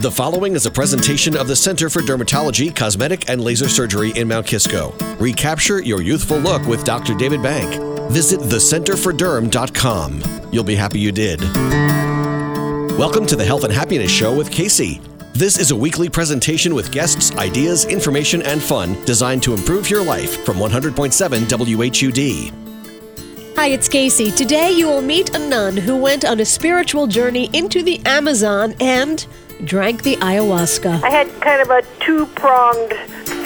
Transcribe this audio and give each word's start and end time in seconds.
The 0.00 0.12
following 0.12 0.54
is 0.54 0.64
a 0.64 0.70
presentation 0.70 1.36
of 1.36 1.48
the 1.48 1.56
Center 1.56 1.90
for 1.90 2.02
Dermatology, 2.02 2.72
Cosmetic, 2.72 3.28
and 3.28 3.40
Laser 3.40 3.68
Surgery 3.68 4.12
in 4.12 4.28
Mount 4.28 4.46
Kisco. 4.46 4.94
Recapture 5.18 5.82
your 5.82 6.00
youthful 6.00 6.38
look 6.38 6.64
with 6.68 6.84
Dr. 6.84 7.14
David 7.14 7.42
Bank. 7.42 7.82
Visit 8.12 8.38
thecenterforderm.com. 8.38 10.22
You'll 10.52 10.62
be 10.62 10.76
happy 10.76 11.00
you 11.00 11.10
did. 11.10 11.40
Welcome 12.96 13.26
to 13.26 13.34
the 13.34 13.44
Health 13.44 13.64
and 13.64 13.72
Happiness 13.72 14.12
Show 14.12 14.32
with 14.32 14.52
Casey. 14.52 15.00
This 15.32 15.58
is 15.58 15.72
a 15.72 15.76
weekly 15.76 16.08
presentation 16.08 16.76
with 16.76 16.92
guests, 16.92 17.36
ideas, 17.36 17.84
information, 17.86 18.40
and 18.42 18.62
fun 18.62 19.04
designed 19.04 19.42
to 19.42 19.52
improve 19.52 19.90
your 19.90 20.04
life 20.04 20.44
from 20.44 20.58
100.7 20.58 21.48
WHUD. 21.48 22.52
Hi, 23.56 23.66
it's 23.66 23.88
Casey. 23.88 24.30
Today 24.30 24.70
you 24.70 24.86
will 24.86 25.02
meet 25.02 25.34
a 25.34 25.40
nun 25.40 25.76
who 25.76 25.96
went 25.96 26.24
on 26.24 26.38
a 26.38 26.44
spiritual 26.44 27.08
journey 27.08 27.50
into 27.52 27.82
the 27.82 28.00
Amazon 28.06 28.76
and 28.78 29.26
drank 29.64 30.02
the 30.02 30.16
ayahuasca. 30.16 31.02
I 31.02 31.10
had 31.10 31.28
kind 31.40 31.60
of 31.60 31.70
a 31.70 31.82
two 32.00 32.26
pronged 32.26 32.92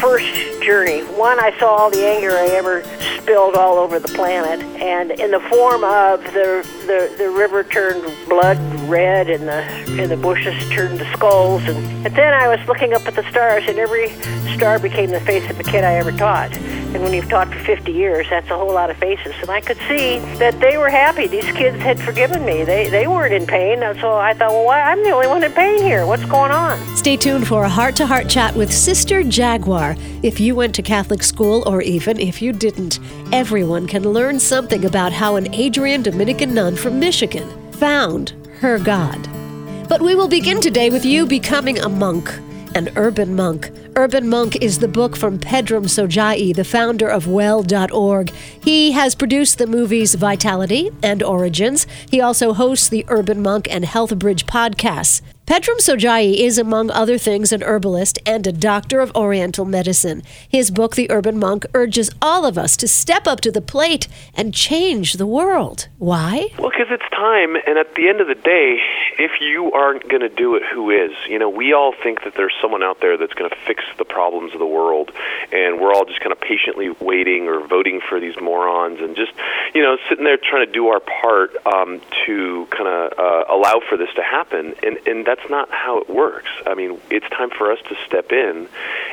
first 0.02 0.34
journey. 0.64 1.02
One, 1.14 1.38
I 1.38 1.56
saw 1.60 1.76
all 1.76 1.90
the 1.90 2.04
anger 2.04 2.32
I 2.32 2.46
ever 2.48 2.82
spilled 3.18 3.54
all 3.54 3.78
over 3.78 4.00
the 4.00 4.08
planet, 4.08 4.60
and 4.82 5.12
in 5.12 5.30
the 5.30 5.38
form 5.38 5.84
of 5.84 6.20
the 6.34 6.66
the, 6.88 7.14
the 7.18 7.30
river 7.30 7.62
turned 7.62 8.02
blood 8.28 8.58
red, 8.88 9.30
and 9.30 9.46
the 9.46 9.62
and 10.02 10.10
the 10.10 10.16
bushes 10.16 10.54
turned 10.70 10.98
to 10.98 11.12
skulls, 11.12 11.62
and, 11.68 11.78
and 12.04 12.16
then 12.16 12.34
I 12.34 12.48
was 12.48 12.58
looking 12.66 12.92
up 12.92 13.06
at 13.06 13.14
the 13.14 13.22
stars, 13.30 13.62
and 13.68 13.78
every 13.78 14.08
star 14.56 14.80
became 14.80 15.10
the 15.10 15.20
face 15.20 15.48
of 15.48 15.60
a 15.60 15.62
kid 15.62 15.84
I 15.84 15.94
ever 15.94 16.10
taught. 16.10 16.52
And 16.94 17.02
when 17.02 17.14
you've 17.14 17.28
taught 17.30 17.48
for 17.48 17.58
50 17.58 17.90
years, 17.90 18.26
that's 18.28 18.50
a 18.50 18.56
whole 18.56 18.74
lot 18.74 18.90
of 18.90 18.98
faces. 18.98 19.34
And 19.40 19.48
I 19.48 19.62
could 19.62 19.78
see 19.88 20.18
that 20.36 20.60
they 20.60 20.76
were 20.76 20.90
happy. 20.90 21.26
These 21.26 21.50
kids 21.52 21.78
had 21.78 21.98
forgiven 21.98 22.44
me. 22.44 22.64
They, 22.64 22.90
they 22.90 23.06
weren't 23.06 23.32
in 23.32 23.46
pain. 23.46 23.82
And 23.82 23.98
so 23.98 24.12
I 24.12 24.34
thought, 24.34 24.50
well, 24.50 24.66
why? 24.66 24.82
I'm 24.82 25.02
the 25.02 25.10
only 25.10 25.26
one 25.26 25.42
in 25.42 25.52
pain 25.52 25.82
here. 25.82 26.04
What's 26.04 26.26
going 26.26 26.50
on? 26.50 26.78
Stay 26.94 27.16
tuned 27.16 27.48
for 27.48 27.64
a 27.64 27.68
heart 27.68 27.96
to 27.96 28.06
heart 28.06 28.28
chat 28.28 28.54
with 28.54 28.70
Sister 28.70 29.22
Jaguar. 29.22 29.91
If 30.22 30.40
you 30.40 30.54
went 30.54 30.74
to 30.76 30.82
Catholic 30.82 31.22
school, 31.22 31.62
or 31.66 31.82
even 31.82 32.18
if 32.18 32.42
you 32.42 32.52
didn't, 32.52 32.98
everyone 33.32 33.86
can 33.86 34.12
learn 34.12 34.38
something 34.40 34.84
about 34.84 35.12
how 35.12 35.36
an 35.36 35.52
Adrian 35.54 36.02
Dominican 36.02 36.54
nun 36.54 36.76
from 36.76 36.98
Michigan 36.98 37.48
found 37.72 38.30
her 38.60 38.78
God. 38.78 39.28
But 39.88 40.02
we 40.02 40.14
will 40.14 40.28
begin 40.28 40.60
today 40.60 40.90
with 40.90 41.04
you 41.04 41.26
becoming 41.26 41.78
a 41.78 41.88
monk, 41.88 42.32
an 42.74 42.90
urban 42.96 43.34
monk. 43.34 43.70
Urban 43.94 44.26
Monk 44.26 44.56
is 44.62 44.78
the 44.78 44.88
book 44.88 45.16
from 45.16 45.38
Pedram 45.38 45.84
Shojai, 45.84 46.54
the 46.54 46.64
founder 46.64 47.08
of 47.08 47.26
Well.org. 47.26 48.30
He 48.62 48.92
has 48.92 49.14
produced 49.14 49.58
the 49.58 49.66
movies 49.66 50.14
Vitality 50.14 50.90
and 51.02 51.22
Origins. 51.22 51.86
He 52.10 52.18
also 52.18 52.54
hosts 52.54 52.88
the 52.88 53.04
Urban 53.08 53.42
Monk 53.42 53.68
and 53.70 53.84
Health 53.84 54.18
Bridge 54.18 54.46
podcasts. 54.46 55.20
Pedram 55.44 55.78
Shojai 55.78 56.36
is, 56.36 56.56
among 56.56 56.90
other 56.92 57.18
things, 57.18 57.52
an 57.52 57.64
herbalist 57.64 58.16
and 58.24 58.46
a 58.46 58.52
doctor 58.52 59.00
of 59.00 59.14
Oriental 59.16 59.64
medicine. 59.64 60.22
His 60.48 60.70
book, 60.70 60.94
The 60.94 61.10
Urban 61.10 61.36
Monk, 61.36 61.66
urges 61.74 62.10
all 62.22 62.46
of 62.46 62.56
us 62.56 62.76
to 62.76 62.86
step 62.86 63.26
up 63.26 63.40
to 63.40 63.50
the 63.50 63.60
plate 63.60 64.06
and 64.34 64.54
change 64.54 65.14
the 65.14 65.26
world. 65.26 65.88
Why? 65.98 66.50
Well, 66.58 66.70
because 66.70 66.86
it's 66.90 67.10
time, 67.10 67.56
and 67.66 67.76
at 67.76 67.92
the 67.96 68.08
end 68.08 68.20
of 68.20 68.28
the 68.28 68.36
day, 68.36 68.78
if 69.18 69.32
you 69.40 69.72
aren't 69.72 70.08
going 70.08 70.22
to 70.22 70.28
do 70.28 70.54
it, 70.54 70.62
who 70.72 70.90
is? 70.90 71.10
You 71.28 71.40
know, 71.40 71.50
we 71.50 71.72
all 71.72 71.92
think 72.02 72.22
that 72.22 72.34
there's 72.36 72.54
someone 72.62 72.84
out 72.84 73.00
there 73.00 73.16
that's 73.16 73.34
going 73.34 73.50
to 73.50 73.56
fix 73.66 73.82
the 73.98 74.04
problems 74.04 74.52
of 74.52 74.60
the 74.60 74.66
world, 74.66 75.10
and 75.50 75.80
we're 75.80 75.92
all 75.92 76.04
just 76.04 76.20
kind 76.20 76.32
of 76.32 76.40
patiently 76.40 76.90
waiting 77.00 77.48
or 77.48 77.66
voting 77.66 78.00
for 78.08 78.20
these 78.20 78.36
morons 78.40 79.00
and 79.00 79.16
just, 79.16 79.32
you 79.74 79.82
know, 79.82 79.98
sitting 80.08 80.24
there 80.24 80.36
trying 80.36 80.64
to 80.64 80.72
do 80.72 80.86
our 80.86 81.00
part 81.00 81.50
um, 81.66 82.00
to 82.26 82.66
kind 82.70 82.86
of 82.86 83.18
uh, 83.18 83.44
allow 83.52 83.80
for 83.88 83.98
this 83.98 84.12
to 84.14 84.22
happen. 84.22 84.74
And, 84.84 84.98
and 85.06 85.26
that's 85.34 85.48
not 85.48 85.70
how 85.70 85.98
it 85.98 86.10
works. 86.10 86.50
I 86.66 86.74
mean, 86.74 87.00
it's 87.10 87.28
time 87.30 87.48
for 87.48 87.72
us 87.72 87.78
to 87.88 87.96
step 88.06 88.32
in, 88.32 88.68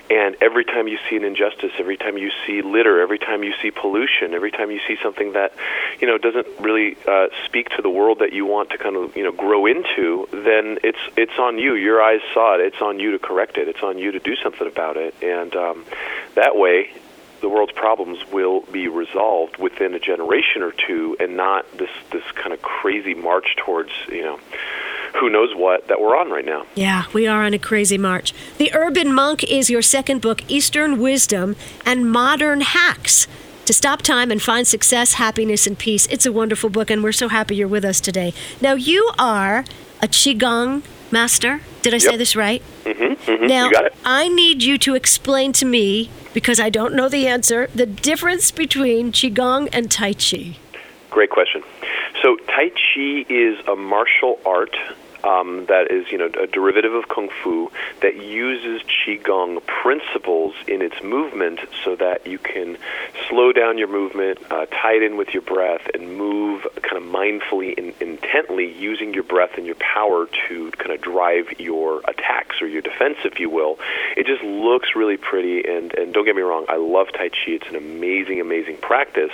and 0.09 0.36
every 0.42 0.66
time 0.66 0.90
you 0.90 0.97
see 1.09 1.16
an 1.16 1.24
injustice, 1.24 1.72
every 1.80 1.96
time 1.96 2.18
you 2.18 2.30
see 2.46 2.62
litter, 2.62 3.00
every 3.00 3.19
time 3.19 3.41
you 3.41 3.53
see 3.62 3.72
pollution, 3.72 4.34
every 4.34 4.52
time 4.52 4.69
you 4.69 4.81
see 4.85 4.97
something 5.02 5.34
that, 5.34 5.53
you 6.02 6.08
know, 6.08 6.18
doesn't 6.18 6.47
really 6.59 6.97
uh, 7.08 7.28
speak 7.46 7.69
to 7.69 7.81
the 7.81 7.90
world 7.90 8.19
that 8.19 8.34
you 8.34 8.46
want 8.46 8.72
to 8.72 8.78
kind 8.78 8.97
of, 8.97 9.16
you 9.16 9.24
know, 9.24 9.31
grow 9.31 9.66
into, 9.66 10.28
then 10.31 10.79
it's 10.84 11.00
it's 11.16 11.40
on 11.40 11.58
you. 11.58 11.75
Your 11.75 12.02
eyes 12.02 12.22
saw 12.34 12.56
it. 12.56 12.62
It's 12.62 12.81
on 12.81 13.00
you 13.00 13.12
to 13.12 13.19
correct 13.19 13.58
it. 13.58 13.69
It's 13.69 13.81
on 13.81 13.97
you 13.97 14.12
to 14.12 14.19
do 14.19 14.35
something 14.35 14.68
about 14.68 14.97
it, 14.97 15.16
and 15.22 15.56
um, 15.56 15.85
that 16.35 16.58
way, 16.58 16.91
the 17.40 17.47
world's 17.47 17.72
problems 17.72 18.19
will 18.29 18.62
be 18.74 18.90
resolved 18.90 19.56
within 19.56 19.94
a 19.94 20.00
generation 20.00 20.63
or 20.63 20.74
two, 20.74 21.16
and 21.18 21.38
not 21.38 21.66
this 21.78 21.91
this 22.12 22.25
kind 22.35 22.52
of 22.52 22.62
crazy 22.62 23.13
march 23.13 23.56
towards, 23.56 23.91
you 24.09 24.24
know 24.24 24.40
who 25.16 25.30
knows 25.30 25.56
what 25.56 25.88
that 25.88 26.00
we're 26.02 26.16
on 26.18 26.30
right 26.30 26.46
now. 26.46 26.66
Yeah, 26.75 27.06
we 27.14 27.28
are 27.28 27.44
on 27.44 27.53
a 27.53 27.59
crazy 27.59 27.97
march. 27.97 28.34
The 28.58 28.74
Urban 28.74 29.14
Monk 29.14 29.44
is 29.44 29.70
your 29.70 29.81
second 29.81 30.22
book, 30.22 30.44
Eastern 30.50 31.00
Wisdom 31.00 31.56
and 31.86 32.12
Modern 32.12 32.62
Hacks. 32.62 33.28
To 33.66 33.74
stop 33.74 34.02
time 34.02 34.31
and 34.31 34.42
find 34.42 34.66
success, 34.68 35.14
happiness, 35.14 35.68
and 35.68 35.78
peace. 35.78 36.08
It's 36.08 36.25
a 36.25 36.31
wonderful 36.31 36.70
book, 36.72 36.90
and 36.90 37.03
we're 37.03 37.12
so 37.12 37.28
happy 37.28 37.56
you're 37.56 37.68
with 37.68 37.86
us 37.86 38.00
today. 38.02 38.34
Now, 38.62 38.74
you 38.74 39.12
are 39.20 39.64
a 40.02 40.08
Qigong 40.08 40.81
master. 41.12 41.62
Did 41.84 41.94
I 41.94 41.97
Yep. 41.97 42.02
say 42.02 42.18
this 42.18 42.36
right? 42.36 42.64
Mm-hmm, 42.86 43.31
mm-hmm. 43.31 43.46
Now, 43.46 43.66
you 43.66 43.72
got 43.72 43.86
it. 43.86 43.94
I 44.03 44.28
need 44.28 44.64
you 44.64 44.80
to 44.80 44.96
explain 44.96 45.53
to 45.53 45.66
me, 45.66 46.09
because 46.34 46.59
I 46.59 46.70
don't 46.72 46.96
know 46.96 47.09
the 47.09 47.28
answer, 47.28 47.70
the 47.76 47.86
difference 47.86 48.50
between 48.50 49.12
Qigong 49.12 49.70
and 49.72 49.91
Tai 49.91 50.14
Chi. 50.14 50.58
Great 51.12 51.30
question. 51.30 51.62
So 52.29 52.35
Tai 52.35 52.69
Chi 52.69 53.25
is 53.28 53.57
a 53.67 53.75
martial 53.75 54.38
art 54.45 54.75
um, 55.24 55.66
that 55.68 55.91
is, 55.91 56.12
you 56.12 56.18
know, 56.18 56.30
a 56.41 56.47
derivative 56.47 56.94
of 56.94 57.07
Kung 57.07 57.30
Fu 57.44 57.72
that 58.02 58.16
uses 58.16 58.81
Qigong 58.84 59.66
principles 59.66 60.53
in 60.68 60.81
its 60.81 61.02
movement 61.03 61.59
so 61.84 61.96
that 61.96 62.25
you 62.25 62.38
can 62.38 62.78
slow 63.29 63.52
down 63.52 63.78
your 63.78 63.88
movement, 63.88 64.40
uh, 64.50 64.66
tie 64.68 64.94
it 64.94 65.03
in 65.03 65.18
with 65.18 65.29
your 65.34 65.41
breath, 65.41 65.90
and 65.94 66.18
move 66.18 66.68
kind 66.81 66.97
of 66.97 67.03
mindfully 67.03 67.78
and 67.78 67.94
intently 68.02 68.72
using 68.72 69.13
your 69.13 69.24
breath 69.24 69.52
and 69.58 69.66
your 69.66 69.75
power 69.75 70.28
to 70.47 70.72
kind 70.72 70.91
of 70.91 71.02
drive 71.02 71.59
your 71.59 72.02
attacks 72.08 72.62
or 72.62 72.68
your 72.68 72.81
defense, 72.81 73.18
if 73.25 73.40
you 73.40 73.50
will. 73.50 73.78
It 74.16 74.25
just 74.25 74.44
looks 74.44 74.96
really 74.96 75.18
pretty, 75.18 75.63
and, 75.68 75.94
and 75.94 76.13
don't 76.13 76.25
get 76.25 76.35
me 76.35 76.41
wrong, 76.41 76.66
I 76.69 76.78
love 76.78 77.08
Tai 77.12 77.29
Chi. 77.29 77.38
It's 77.47 77.68
an 77.69 77.75
amazing, 77.75 78.41
amazing 78.41 78.78
practice, 78.78 79.34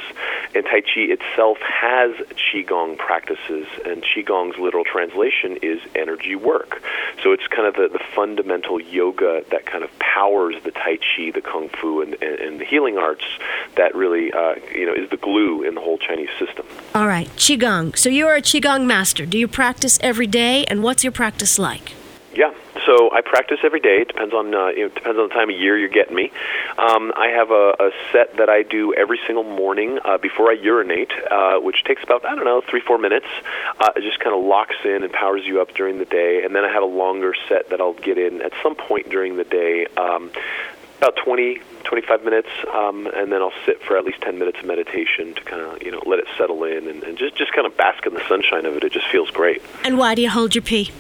and 0.54 0.66
Tai 0.66 0.82
Chi 0.82 1.02
itself 1.12 1.58
has 1.60 2.12
Qigong 2.36 2.98
practices, 2.98 3.68
and 3.86 4.04
Qigong's 4.04 4.58
literal 4.58 4.84
translation 4.84 5.58
is 5.62 5.75
energy 5.96 6.36
work. 6.36 6.82
So 7.24 7.32
it's 7.32 7.48
kind 7.48 7.68
of 7.68 7.76
the, 7.76 7.88
the 7.92 8.04
fundamental 8.16 8.80
yoga 8.80 9.44
that 9.52 9.66
kind 9.66 9.84
of 9.84 9.98
powers 10.00 10.56
the 10.64 10.72
Tai 10.72 10.98
Chi, 10.98 11.32
the 11.32 11.42
Kung 11.42 11.70
Fu, 11.70 12.02
and, 12.02 12.14
and, 12.22 12.40
and 12.40 12.60
the 12.60 12.66
healing 12.66 12.98
arts 12.98 13.26
that 13.76 13.96
really, 13.96 14.32
uh, 14.32 14.56
you 14.74 14.86
know, 14.86 14.94
is 14.94 15.10
the 15.10 15.18
glue 15.18 15.64
in 15.64 15.76
the 15.76 15.82
whole 15.82 15.98
Chinese 15.98 16.30
system. 16.38 16.66
All 16.94 17.08
right, 17.08 17.28
Qigong. 17.38 17.98
So 17.98 18.10
you're 18.10 18.36
a 18.36 18.42
Qigong 18.42 18.86
master. 18.86 19.26
Do 19.26 19.38
you 19.38 19.48
practice 19.48 20.00
every 20.02 20.28
day, 20.28 20.66
and 20.66 20.84
what's 20.84 21.04
your 21.04 21.12
practice 21.12 21.58
like? 21.58 21.94
Yeah, 22.34 22.54
so 22.86 23.12
I 23.12 23.22
practice 23.22 23.60
every 23.64 23.80
day. 23.80 24.02
It 24.02 24.08
depends 24.08 24.34
on 24.34 24.54
uh, 24.54 24.68
it 24.68 24.94
depends 24.94 25.20
on 25.20 25.28
the 25.28 25.34
time 25.34 25.50
of 25.50 25.56
year 25.56 25.78
you're 25.78 25.90
getting 25.90 26.16
me. 26.16 26.32
Um, 26.78 27.14
I 27.16 27.28
have 27.36 27.52
a, 27.52 27.76
a 27.80 27.92
set 28.12 28.38
that 28.38 28.50
I 28.50 28.64
do 28.64 28.94
every 28.94 29.20
single 29.26 29.44
morning 29.44 30.00
uh, 30.04 30.18
before 30.18 30.50
I 30.50 30.54
urinate, 30.54 31.12
uh, 31.30 31.60
which 31.60 31.84
takes 31.84 32.04
about 32.04 32.26
I 32.26 32.36
don't 32.36 32.46
know 32.46 32.62
three 32.62 32.82
four 32.82 32.98
minutes. 32.98 33.28
Uh, 33.80 33.92
it 33.96 34.02
just 34.02 34.20
kind 34.20 34.36
of 34.36 34.44
locks 34.44 34.76
in 34.84 35.04
and 35.04 35.12
powers 35.12 35.44
you 35.46 35.62
up 35.62 35.74
during 35.74 36.00
the 36.00 36.06
day, 36.06 36.44
and 36.44 36.56
then 36.56 36.64
I 36.64 36.72
have 36.72 36.84
a 36.84 36.88
longer 36.88 37.34
set 37.50 37.70
that 37.70 37.82
I'll 37.82 37.94
get 37.94 38.18
in 38.18 38.42
at 38.42 38.54
some 38.62 38.76
point 38.76 39.10
during 39.10 39.38
the 39.38 39.44
day. 39.44 39.88
Um, 39.98 40.32
about 40.98 41.18
20, 41.18 41.60
25 41.84 42.24
minutes, 42.24 42.48
um, 42.74 43.06
and 43.08 43.30
then 43.30 43.42
I'll 43.42 43.54
sit 43.66 43.82
for 43.84 43.98
at 43.98 44.06
least 44.06 44.22
10 44.22 44.40
minutes 44.40 44.60
of 44.60 44.66
meditation 44.66 45.36
to 45.36 45.42
kind 45.44 45.62
of, 45.62 45.84
you 45.84 45.92
know, 45.92 46.02
let 46.06 46.20
it 46.20 46.26
settle 46.38 46.64
in 46.64 46.88
and, 46.88 47.04
and 47.04 47.18
just, 47.18 47.36
just 47.36 47.52
kind 47.52 47.68
of 47.68 47.76
bask 47.76 48.06
in 48.06 48.14
the 48.14 48.26
sunshine 48.30 48.66
of 48.66 48.78
it. 48.78 48.84
It 48.86 48.94
just 48.94 49.08
feels 49.08 49.30
great. 49.30 49.62
And 49.84 49.98
why 49.98 50.16
do 50.16 50.22
you 50.22 50.30
hold 50.30 50.56
your 50.56 50.62
pee? 50.62 50.92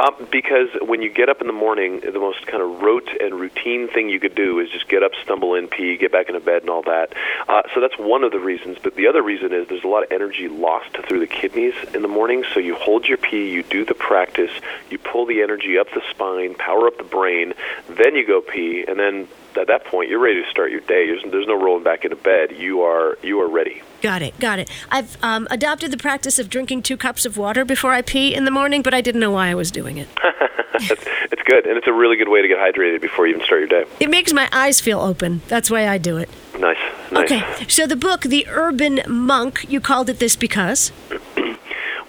Um, 0.00 0.28
because 0.30 0.68
when 0.82 1.02
you 1.02 1.10
get 1.10 1.28
up 1.28 1.40
in 1.40 1.46
the 1.46 1.52
morning, 1.52 2.00
the 2.00 2.18
most 2.18 2.46
kind 2.46 2.62
of 2.62 2.82
rote 2.82 3.08
and 3.20 3.34
routine 3.34 3.88
thing 3.88 4.08
you 4.08 4.20
could 4.20 4.34
do 4.34 4.58
is 4.60 4.70
just 4.70 4.88
get 4.88 5.02
up, 5.02 5.12
stumble 5.22 5.54
in, 5.54 5.68
pee, 5.68 5.96
get 5.96 6.12
back 6.12 6.28
into 6.28 6.40
bed, 6.40 6.62
and 6.62 6.70
all 6.70 6.82
that. 6.82 7.12
Uh, 7.48 7.62
so 7.74 7.80
that's 7.80 7.98
one 7.98 8.24
of 8.24 8.32
the 8.32 8.38
reasons. 8.38 8.78
But 8.82 8.96
the 8.96 9.06
other 9.06 9.22
reason 9.22 9.52
is 9.52 9.68
there's 9.68 9.84
a 9.84 9.88
lot 9.88 10.02
of 10.02 10.12
energy 10.12 10.48
lost 10.48 10.96
through 11.08 11.20
the 11.20 11.26
kidneys 11.26 11.74
in 11.94 12.02
the 12.02 12.08
morning. 12.08 12.44
So 12.52 12.60
you 12.60 12.74
hold 12.74 13.06
your 13.06 13.18
pee, 13.18 13.50
you 13.50 13.62
do 13.62 13.84
the 13.84 13.94
practice, 13.94 14.50
you 14.90 14.98
pull 14.98 15.26
the 15.26 15.42
energy 15.42 15.78
up 15.78 15.88
the 15.90 16.02
spine, 16.10 16.54
power 16.54 16.86
up 16.86 16.96
the 16.98 17.04
brain, 17.04 17.54
then 17.88 18.14
you 18.14 18.26
go 18.26 18.40
pee, 18.40 18.84
and 18.86 18.98
then 18.98 19.28
at 19.56 19.66
that 19.68 19.84
point 19.84 20.08
you're 20.08 20.20
ready 20.20 20.42
to 20.42 20.50
start 20.50 20.70
your 20.70 20.80
day. 20.80 21.06
There's, 21.06 21.22
there's 21.30 21.46
no 21.46 21.62
rolling 21.62 21.84
back 21.84 22.04
into 22.04 22.16
bed. 22.16 22.52
You 22.56 22.82
are 22.82 23.18
you 23.22 23.40
are 23.40 23.48
ready. 23.48 23.82
Got 24.02 24.22
it, 24.22 24.38
got 24.38 24.58
it. 24.58 24.70
I've 24.90 25.16
um, 25.22 25.48
adopted 25.50 25.90
the 25.90 25.96
practice 25.96 26.38
of 26.38 26.50
drinking 26.50 26.82
two 26.82 26.96
cups 26.96 27.24
of 27.24 27.38
water 27.38 27.64
before 27.64 27.92
I 27.92 28.02
pee 28.02 28.34
in 28.34 28.44
the 28.44 28.50
morning, 28.50 28.82
but 28.82 28.92
I 28.92 29.00
didn't 29.00 29.20
know 29.20 29.30
why 29.30 29.48
I 29.48 29.54
was 29.54 29.70
doing 29.70 29.96
it. 29.96 30.08
it's, 30.74 31.04
it's 31.32 31.42
good, 31.42 31.66
and 31.66 31.78
it's 31.78 31.86
a 31.86 31.92
really 31.92 32.16
good 32.16 32.28
way 32.28 32.42
to 32.42 32.48
get 32.48 32.58
hydrated 32.58 33.00
before 33.00 33.26
you 33.26 33.34
even 33.34 33.46
start 33.46 33.60
your 33.60 33.68
day. 33.68 33.84
It 34.00 34.10
makes 34.10 34.32
my 34.32 34.48
eyes 34.52 34.80
feel 34.80 35.00
open. 35.00 35.40
That's 35.48 35.70
why 35.70 35.88
I 35.88 35.98
do 35.98 36.18
it. 36.18 36.28
Nice, 36.58 36.76
nice. 37.10 37.30
Okay, 37.30 37.66
so 37.68 37.86
the 37.86 37.96
book, 37.96 38.22
The 38.22 38.46
Urban 38.48 39.00
Monk, 39.08 39.64
you 39.68 39.80
called 39.80 40.08
it 40.08 40.18
this 40.18 40.36
because? 40.36 40.92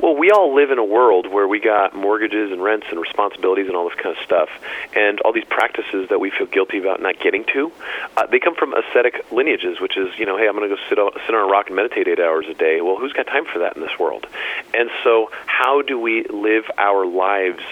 Well, 0.06 0.16
we 0.16 0.30
all 0.30 0.54
live 0.54 0.70
in 0.70 0.78
a 0.78 0.86
world 0.86 1.26
where 1.26 1.48
we 1.48 1.60
got 1.60 1.96
mortgages 1.96 2.52
and 2.52 2.62
rents 2.62 2.86
and 2.92 3.00
responsibilities 3.00 3.66
and 3.66 3.76
all 3.76 3.90
this 3.90 3.98
kind 3.98 4.16
of 4.16 4.24
stuff, 4.24 4.50
and 4.96 5.20
all 5.22 5.34
these 5.34 5.46
practices 5.50 6.10
that 6.10 6.20
we 6.20 6.30
feel 6.30 6.46
guilty 6.46 6.78
about 6.78 7.02
not 7.02 7.20
getting 7.20 7.44
to. 7.54 7.72
Uh, 8.16 8.28
they 8.28 8.38
come 8.38 8.54
from 8.54 8.76
ascetic 8.76 9.26
lineages, 9.32 9.80
which 9.80 9.98
is 9.98 10.10
you 10.20 10.28
know, 10.28 10.38
hey, 10.38 10.48
I'm 10.48 10.56
going 10.56 10.70
to 10.70 10.76
go 10.76 10.82
sit 10.90 11.00
on, 11.00 11.12
sit 11.26 11.34
on 11.34 11.50
a 11.50 11.52
rock 11.52 11.70
and 11.70 11.76
meditate 11.76 12.08
eight 12.08 12.20
hours 12.20 12.46
a 12.48 12.54
day. 12.54 12.82
Well, 12.82 12.98
who's 12.98 13.14
got 13.14 13.26
time 13.26 13.46
for 13.52 13.58
that 13.58 13.78
in 13.78 13.82
this 13.82 13.98
world? 13.98 14.28
And 14.76 14.92
so, 15.04 15.32
how 15.48 15.82
do 15.82 16.00
we 16.00 16.24
live 16.26 16.66
our 16.78 17.08
lives 17.08 17.64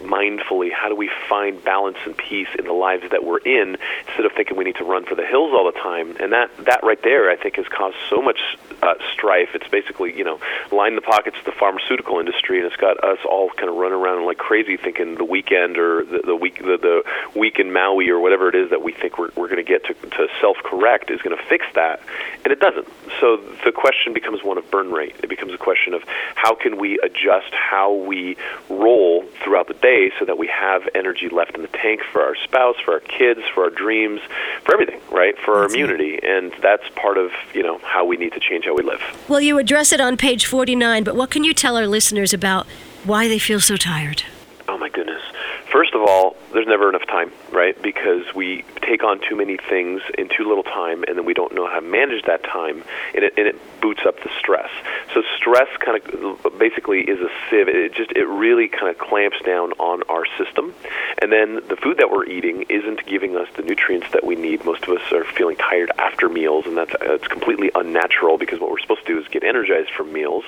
mindfully? 0.00 0.72
How 0.72 0.88
do 0.88 0.96
we 0.96 1.10
find 1.28 1.62
balance 1.64 1.98
and 2.04 2.16
peace 2.16 2.48
in 2.58 2.64
the 2.64 2.72
lives 2.72 3.04
that 3.10 3.24
we're 3.24 3.38
in 3.38 3.76
instead 4.06 4.26
of 4.26 4.32
thinking 4.32 4.56
we 4.56 4.64
need 4.64 4.76
to 4.76 4.84
run 4.84 5.04
for 5.04 5.14
the 5.14 5.24
hills 5.24 5.52
all 5.52 5.70
the 5.70 5.78
time? 5.78 6.16
And 6.20 6.32
that 6.32 6.50
that 6.64 6.82
right 6.82 7.00
there, 7.02 7.30
I 7.30 7.36
think, 7.36 7.56
has 7.56 7.66
caused 7.68 7.96
so 8.08 8.22
much 8.22 8.40
uh, 8.82 8.94
strife. 9.12 9.50
It's 9.54 9.68
basically 9.68 10.16
you 10.16 10.24
know 10.24 10.40
line 10.72 10.94
the 10.94 11.02
pockets 11.02 11.36
of 11.38 11.44
the 11.44 11.52
pharmaceutical 11.52 12.18
industry, 12.18 12.58
and 12.58 12.66
it's 12.66 12.76
got 12.76 13.02
us 13.04 13.18
all 13.28 13.50
kind 13.50 13.68
of 13.68 13.76
running 13.76 13.98
around 13.98 14.26
like 14.26 14.38
crazy, 14.38 14.76
thinking 14.76 15.16
the 15.16 15.24
weekend 15.24 15.78
or 15.78 16.04
the, 16.04 16.22
the 16.24 16.36
week 16.36 16.58
the, 16.58 16.78
the 16.80 17.38
week 17.38 17.58
in 17.58 17.72
Maui 17.72 18.08
or 18.08 18.20
whatever 18.20 18.48
it 18.48 18.54
is 18.54 18.70
that 18.70 18.82
we 18.82 18.92
think 18.92 19.18
we're, 19.18 19.30
we're 19.36 19.48
going 19.48 19.64
to 19.64 19.68
get 19.68 19.84
to, 19.84 19.94
to 19.94 20.28
self 20.40 20.56
correct 20.64 21.10
is 21.10 21.20
going 21.22 21.36
to 21.36 21.44
fix 21.44 21.66
that, 21.74 22.00
and 22.44 22.52
it 22.52 22.60
doesn't. 22.60 22.88
So 23.20 23.36
the 23.64 23.72
question 23.72 24.12
becomes 24.14 24.42
one 24.42 24.58
of 24.58 24.70
burn 24.70 24.90
rate. 24.92 25.16
It 25.22 25.28
becomes 25.28 25.52
a 25.52 25.58
question 25.58 25.94
of 25.94 26.02
how 26.34 26.54
can 26.54 26.78
we 26.78 26.98
adjust 27.00 27.52
how 27.52 27.92
we 27.92 28.36
roll 28.68 29.24
throughout 29.42 29.68
the 29.68 29.74
day 29.74 29.89
so 30.18 30.24
that 30.24 30.38
we 30.38 30.46
have 30.46 30.88
energy 30.94 31.28
left 31.28 31.54
in 31.54 31.62
the 31.62 31.68
tank 31.68 32.00
for 32.12 32.22
our 32.22 32.36
spouse, 32.36 32.76
for 32.84 32.94
our 32.94 33.00
kids, 33.00 33.40
for 33.54 33.64
our 33.64 33.70
dreams, 33.70 34.20
for 34.64 34.72
everything, 34.74 35.00
right? 35.10 35.36
For 35.38 35.54
our 35.58 35.66
immunity, 35.66 36.18
and 36.22 36.52
that's 36.62 36.88
part 36.96 37.18
of 37.18 37.32
you 37.54 37.62
know 37.62 37.78
how 37.78 38.04
we 38.04 38.16
need 38.16 38.32
to 38.32 38.40
change 38.40 38.64
how 38.64 38.74
we 38.74 38.82
live. 38.82 39.02
Well, 39.28 39.40
you 39.40 39.58
address 39.58 39.92
it 39.92 40.00
on 40.00 40.16
page 40.16 40.46
49, 40.46 41.04
but 41.04 41.16
what 41.16 41.30
can 41.30 41.44
you 41.44 41.54
tell 41.54 41.76
our 41.76 41.86
listeners 41.86 42.32
about 42.32 42.66
why 43.04 43.28
they 43.28 43.38
feel 43.38 43.60
so 43.60 43.76
tired? 43.76 44.22
Oh 44.68 44.78
my 44.78 44.88
goodness. 44.88 45.22
First 45.70 45.94
of 45.94 46.02
all, 46.02 46.36
there's 46.52 46.66
never 46.66 46.88
enough 46.88 47.06
time, 47.06 47.32
right? 47.52 47.80
Because 47.80 48.34
we 48.34 48.64
take 48.82 49.04
on 49.04 49.20
too 49.20 49.36
many 49.36 49.56
things 49.56 50.02
in 50.18 50.28
too 50.28 50.44
little 50.44 50.62
time, 50.62 51.04
and 51.06 51.16
then 51.16 51.24
we 51.24 51.34
don't 51.34 51.54
know 51.54 51.66
how 51.68 51.80
to 51.80 51.86
manage 51.86 52.24
that 52.24 52.42
time, 52.42 52.82
and 53.14 53.24
it, 53.24 53.34
and 53.36 53.46
it 53.46 53.80
boots 53.80 54.00
up 54.06 54.16
the 54.22 54.30
stress. 54.38 54.70
So 55.14 55.22
stress 55.36 55.68
kind 55.78 56.00
of 56.00 56.58
basically 56.58 57.00
is 57.00 57.20
a 57.20 57.28
sieve. 57.48 57.68
It 57.68 57.94
just 57.94 58.12
it 58.12 58.26
really 58.26 58.68
kind 58.68 58.88
of 58.88 58.98
clamps 58.98 59.40
down 59.44 59.72
on 59.72 60.02
our 60.08 60.24
system, 60.38 60.74
and 61.20 61.32
then 61.32 61.56
the 61.68 61.76
food 61.76 61.98
that 61.98 62.10
we're 62.10 62.26
eating 62.26 62.64
isn't 62.68 63.06
giving 63.06 63.36
us 63.36 63.48
the 63.56 63.62
nutrients 63.62 64.10
that 64.12 64.24
we 64.24 64.34
need. 64.34 64.64
Most 64.64 64.84
of 64.84 64.90
us 64.90 65.12
are 65.12 65.24
feeling 65.24 65.56
tired 65.56 65.90
after 65.98 66.28
meals, 66.28 66.66
and 66.66 66.76
that's 66.76 66.94
it's 67.00 67.28
completely 67.28 67.70
unnatural 67.74 68.38
because 68.38 68.60
what 68.60 68.70
we're 68.70 68.80
supposed 68.80 69.06
to 69.06 69.14
do 69.14 69.20
is 69.20 69.28
get 69.28 69.44
energized 69.44 69.90
from 69.90 70.12
meals. 70.12 70.44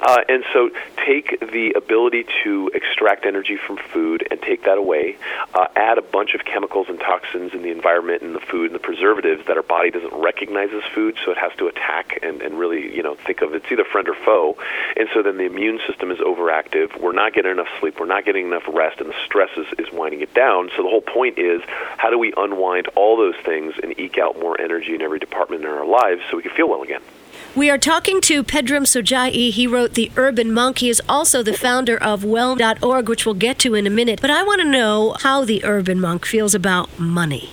Uh, 0.00 0.22
and 0.28 0.44
so 0.52 0.70
take 1.04 1.38
the 1.40 1.72
ability 1.76 2.26
to 2.44 2.70
extract 2.74 3.26
energy 3.26 3.56
from 3.56 3.76
food 3.76 4.26
and 4.30 4.40
take 4.40 4.64
that 4.64 4.78
away 4.78 5.16
uh, 5.54 5.66
add 5.76 5.98
a 5.98 6.02
bunch 6.02 6.34
of 6.34 6.44
chemicals 6.44 6.88
and 6.88 6.98
toxins 6.98 7.54
in 7.54 7.62
the 7.62 7.70
environment 7.70 8.22
and 8.22 8.34
the 8.34 8.40
food 8.40 8.66
and 8.66 8.74
the 8.74 8.82
preservatives 8.82 9.46
that 9.46 9.56
our 9.56 9.62
body 9.62 9.90
doesn't 9.90 10.14
recognize 10.14 10.70
as 10.72 10.82
food, 10.94 11.16
so 11.24 11.30
it 11.30 11.38
has 11.38 11.52
to 11.58 11.66
attack 11.66 12.18
and, 12.22 12.42
and 12.42 12.58
really, 12.58 12.94
you 12.94 13.02
know, 13.02 13.14
think 13.14 13.42
of 13.42 13.54
it's 13.54 13.70
either 13.70 13.84
friend 13.84 14.08
or 14.08 14.14
foe. 14.14 14.56
And 14.96 15.08
so 15.14 15.22
then 15.22 15.36
the 15.36 15.44
immune 15.44 15.80
system 15.86 16.10
is 16.10 16.18
overactive. 16.18 17.00
We're 17.00 17.12
not 17.12 17.34
getting 17.34 17.52
enough 17.52 17.68
sleep. 17.80 17.98
We're 17.98 18.06
not 18.06 18.24
getting 18.24 18.46
enough 18.46 18.64
rest, 18.68 19.00
and 19.00 19.10
the 19.10 19.14
stress 19.24 19.50
is, 19.56 19.66
is 19.78 19.92
winding 19.92 20.20
it 20.20 20.34
down. 20.34 20.70
So 20.76 20.82
the 20.82 20.88
whole 20.88 21.00
point 21.00 21.38
is 21.38 21.62
how 21.96 22.10
do 22.10 22.18
we 22.18 22.32
unwind 22.36 22.88
all 22.88 23.16
those 23.16 23.36
things 23.44 23.74
and 23.82 23.98
eke 23.98 24.18
out 24.18 24.38
more 24.38 24.60
energy 24.60 24.94
in 24.94 25.02
every 25.02 25.18
department 25.18 25.62
in 25.64 25.70
our 25.70 25.86
lives 25.86 26.22
so 26.30 26.36
we 26.36 26.42
can 26.42 26.52
feel 26.52 26.68
well 26.68 26.82
again? 26.82 27.02
We 27.54 27.68
are 27.68 27.76
talking 27.76 28.22
to 28.22 28.42
Pedram 28.42 28.86
Shojai. 28.86 29.50
He 29.50 29.66
wrote 29.66 29.92
The 29.92 30.10
Urban 30.16 30.54
Monk. 30.54 30.78
He 30.78 30.88
is 30.88 31.02
also 31.06 31.42
the 31.42 31.52
founder 31.52 31.98
of 31.98 32.24
Well.org, 32.24 33.10
which 33.10 33.26
we'll 33.26 33.34
get 33.34 33.58
to 33.58 33.74
in 33.74 33.86
a 33.86 33.90
minute. 33.90 34.22
But 34.22 34.30
I 34.30 34.42
want 34.42 34.62
to 34.62 34.66
know 34.66 35.16
how 35.20 35.44
the 35.44 35.62
Urban 35.62 36.00
Monk 36.00 36.24
feels 36.24 36.54
about 36.54 36.98
money 36.98 37.50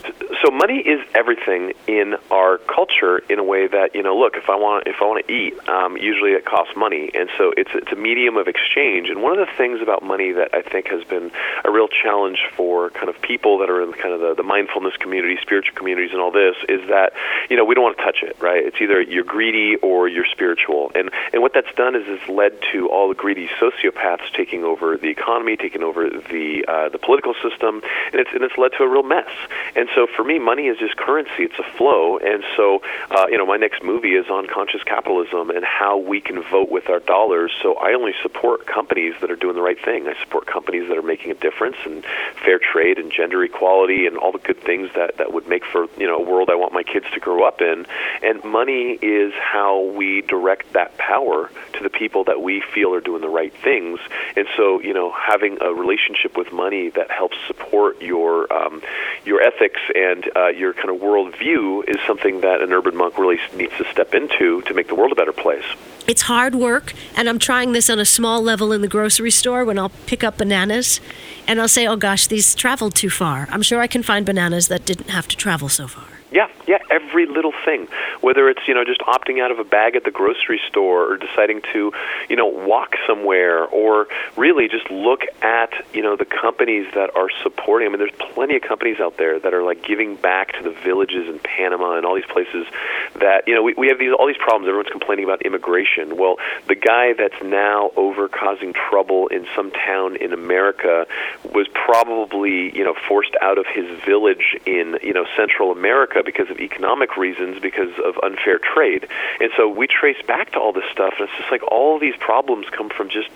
money 0.51 0.79
is 0.79 0.99
everything 1.13 1.73
in 1.87 2.15
our 2.31 2.57
culture 2.57 3.19
in 3.29 3.39
a 3.39 3.43
way 3.43 3.67
that 3.67 3.95
you 3.95 4.03
know 4.03 4.17
look 4.17 4.35
if 4.35 4.49
i 4.49 4.55
want 4.55 4.87
if 4.87 4.97
i 5.01 5.05
want 5.05 5.25
to 5.25 5.31
eat 5.31 5.53
um, 5.67 5.97
usually 5.97 6.31
it 6.31 6.45
costs 6.45 6.75
money. 6.75 7.11
And 7.13 7.29
so 7.37 7.53
it's 7.55 7.71
it's 7.73 7.91
a 7.91 7.95
medium 7.95 8.37
of 8.37 8.47
exchange. 8.47 9.09
And 9.09 9.21
one 9.21 9.37
of 9.37 9.39
the 9.39 9.53
things 9.57 9.81
about 9.81 10.03
money 10.03 10.31
that 10.31 10.53
i 10.53 10.61
think 10.61 10.87
has 10.87 11.03
been 11.03 11.31
a 11.63 11.71
real 11.71 11.87
challenge 11.87 12.39
for 12.55 12.89
kind 12.91 13.09
of 13.09 13.21
people 13.21 13.59
that 13.59 13.69
are 13.69 13.81
in 13.81 13.93
kind 13.93 14.13
of 14.13 14.19
the, 14.19 14.35
the 14.35 14.43
mindfulness 14.43 14.95
community 14.97 15.37
spiritual 15.41 15.75
communities 15.75 16.11
and 16.11 16.21
all 16.21 16.31
this 16.31 16.55
is 16.67 16.87
that 16.89 17.13
you 17.49 17.55
know 17.55 17.65
we 17.65 17.75
don't 17.75 17.83
want 17.83 17.97
to 17.97 18.03
touch 18.03 18.23
it 18.23 18.37
right? 18.39 18.65
It's 18.65 18.77
either 18.81 19.01
you're 19.01 19.23
greedy 19.23 19.75
or 19.77 20.07
you're 20.07 20.25
spiritual. 20.25 20.91
And 20.95 21.09
and 21.33 21.41
what 21.41 21.53
that's 21.53 21.73
done 21.75 21.95
is 21.95 22.05
has 22.07 22.27
led 22.29 22.53
to 22.71 22.89
all 22.89 23.09
the 23.09 23.15
greedy 23.15 23.49
sociopaths 23.59 24.31
taking 24.33 24.63
over 24.63 24.97
the 24.97 25.09
economy 25.09 25.57
taking 25.57 25.83
over 25.83 26.09
the 26.09 26.65
uh, 26.67 26.89
the 26.89 26.97
political 26.97 27.33
system. 27.35 27.81
And 28.11 28.21
it's 28.21 28.29
and 28.33 28.43
it's 28.43 28.57
led 28.57 28.71
to 28.77 28.83
a 28.83 28.89
real 28.89 29.03
mess. 29.03 29.29
And 29.75 29.89
so 29.95 30.07
for 30.07 30.23
me, 30.23 30.38
money 30.39 30.67
is 30.67 30.77
just 30.77 30.95
currency; 30.97 31.43
it's 31.43 31.59
a 31.59 31.77
flow. 31.77 32.17
And 32.17 32.43
so, 32.55 32.81
uh, 33.11 33.27
you 33.29 33.37
know, 33.37 33.45
my 33.45 33.57
next 33.57 33.83
movie 33.83 34.15
is 34.15 34.29
on 34.29 34.47
conscious 34.47 34.83
capitalism 34.83 35.49
and 35.49 35.63
how 35.63 35.97
we 35.97 36.21
can 36.21 36.41
vote 36.43 36.69
with 36.69 36.89
our 36.89 36.99
dollars. 36.99 37.51
So 37.61 37.75
I 37.75 37.93
only 37.93 38.13
support 38.21 38.65
companies 38.65 39.15
that 39.21 39.31
are 39.31 39.35
doing 39.35 39.55
the 39.55 39.61
right 39.61 39.79
thing. 39.83 40.07
I 40.07 40.15
support 40.23 40.45
companies 40.45 40.89
that 40.89 40.97
are 40.97 41.03
making 41.03 41.31
a 41.31 41.35
difference 41.35 41.77
and 41.85 42.03
fair 42.43 42.59
trade 42.59 42.97
and 42.97 43.11
gender 43.11 43.43
equality 43.43 44.05
and 44.05 44.17
all 44.17 44.31
the 44.31 44.39
good 44.39 44.61
things 44.61 44.89
that 44.95 45.17
that 45.17 45.33
would 45.33 45.47
make 45.47 45.65
for 45.65 45.87
you 45.97 46.07
know 46.07 46.17
a 46.17 46.23
world 46.23 46.49
I 46.49 46.55
want 46.55 46.73
my 46.73 46.83
kids 46.83 47.05
to 47.13 47.19
grow 47.19 47.47
up 47.47 47.61
in. 47.61 47.85
And 48.23 48.43
money 48.43 48.97
is 49.01 49.33
how 49.33 49.83
we 49.83 50.21
direct 50.21 50.73
that 50.73 50.97
power 50.97 51.49
to 51.73 51.83
the 51.83 51.89
people 51.89 52.23
that 52.25 52.41
we 52.41 52.61
feel 52.73 52.93
are 52.93 53.01
doing 53.01 53.21
the 53.21 53.29
right 53.29 53.53
things. 53.53 53.99
And 54.35 54.47
so, 54.55 54.81
you 54.81 54.93
know, 54.93 55.11
having 55.11 55.57
a 55.61 55.73
relationship 55.73 56.37
with 56.37 56.51
money 56.51 56.89
that 56.89 57.11
helps 57.11 57.37
support 57.47 58.01
your 58.01 58.51
um, 58.51 58.81
your 59.25 59.41
ethics 59.41 59.81
and 59.95 60.18
and 60.19 60.35
uh, 60.35 60.47
your 60.47 60.73
kind 60.73 60.89
of 60.89 60.97
worldview 60.97 61.87
is 61.87 61.97
something 62.05 62.41
that 62.41 62.61
an 62.61 62.73
urban 62.73 62.95
monk 62.95 63.17
really 63.17 63.39
needs 63.55 63.75
to 63.77 63.85
step 63.91 64.13
into 64.13 64.61
to 64.63 64.73
make 64.73 64.87
the 64.87 64.95
world 64.95 65.11
a 65.11 65.15
better 65.15 65.33
place. 65.33 65.63
It's 66.07 66.23
hard 66.23 66.55
work, 66.55 66.93
and 67.15 67.29
I'm 67.29 67.39
trying 67.39 67.73
this 67.73 67.89
on 67.89 67.99
a 67.99 68.05
small 68.05 68.41
level 68.41 68.71
in 68.71 68.81
the 68.81 68.87
grocery 68.87 69.31
store 69.31 69.63
when 69.63 69.77
I'll 69.77 69.91
pick 70.07 70.23
up 70.23 70.37
bananas, 70.37 70.99
and 71.47 71.61
I'll 71.61 71.67
say, 71.67 71.87
"Oh 71.87 71.95
gosh, 71.95 72.27
these 72.27 72.55
traveled 72.55 72.95
too 72.95 73.09
far." 73.09 73.47
I'm 73.51 73.61
sure 73.61 73.79
I 73.79 73.87
can 73.87 74.03
find 74.03 74.25
bananas 74.25 74.67
that 74.69 74.85
didn't 74.85 75.09
have 75.09 75.27
to 75.27 75.37
travel 75.37 75.69
so 75.69 75.87
far. 75.87 76.05
Yeah, 76.31 76.47
yeah, 76.69 76.77
every 76.91 77.25
little 77.25 77.53
thing. 77.65 77.87
Whether 78.21 78.47
it's, 78.47 78.67
you 78.67 78.75
know, 78.75 78.85
just 78.85 78.99
opting 79.01 79.41
out 79.41 79.49
of 79.49 79.57
a 79.57 79.63
bag 79.63 79.95
at 79.95 80.03
the 80.03 80.11
grocery 80.11 80.61
store 80.67 81.11
or 81.11 81.17
deciding 81.17 81.63
to, 81.73 81.91
you 82.29 82.35
know, 82.35 82.45
walk 82.45 82.93
somewhere 83.07 83.65
or 83.65 84.07
really 84.37 84.67
just 84.67 84.87
look 84.91 85.21
at, 85.41 85.73
you 85.95 86.03
know, 86.03 86.15
the 86.15 86.25
companies 86.25 86.85
that 86.93 87.15
are 87.15 87.29
supporting. 87.41 87.87
I 87.87 87.89
mean, 87.89 87.97
there's 87.97 88.33
plenty 88.33 88.55
of 88.55 88.61
companies 88.61 88.99
out 88.99 89.17
there 89.17 89.39
that 89.39 89.51
are 89.51 89.63
like 89.63 89.83
giving 89.83 90.15
back 90.15 90.53
to 90.57 90.63
the 90.63 90.69
villages 90.69 91.27
in 91.27 91.39
Panama 91.39 91.97
and 91.97 92.05
all 92.05 92.13
these 92.13 92.29
places 92.29 92.67
that, 93.15 93.47
you 93.47 93.55
know, 93.55 93.63
we, 93.63 93.73
we 93.73 93.87
have 93.87 93.97
these 93.97 94.13
all 94.13 94.27
these 94.27 94.37
problems. 94.37 94.67
Everyone's 94.67 94.91
complaining 94.91 95.25
about 95.25 95.41
immigration. 95.41 96.17
Well, 96.17 96.35
the 96.67 96.75
guy 96.75 97.13
that's 97.13 97.41
now 97.41 97.89
over 97.95 98.29
causing 98.29 98.73
trouble 98.73 99.27
in 99.29 99.47
some 99.55 99.71
town 99.71 100.17
in 100.17 100.33
America 100.33 101.07
was 101.51 101.67
probably, 101.73 102.77
you 102.77 102.83
know, 102.83 102.93
forced 103.07 103.35
out 103.41 103.57
of 103.57 103.65
his 103.65 103.87
village 104.05 104.55
in, 104.67 104.99
you 105.01 105.13
know, 105.13 105.25
Central 105.35 105.71
America 105.71 106.21
because 106.23 106.51
of 106.51 106.58
economic 106.59 107.17
reasons, 107.17 107.59
because 107.59 107.93
of 108.03 108.17
unfair 108.23 108.59
trade. 108.59 109.07
And 109.39 109.51
so 109.57 109.67
we 109.69 109.87
trace 109.87 110.21
back 110.27 110.51
to 110.53 110.59
all 110.59 110.73
this 110.73 110.85
stuff, 110.91 111.15
and 111.19 111.29
it's 111.29 111.37
just 111.37 111.51
like 111.51 111.63
all 111.71 111.99
these 111.99 112.15
problems 112.19 112.67
come 112.69 112.89
from 112.89 113.09
just, 113.09 113.29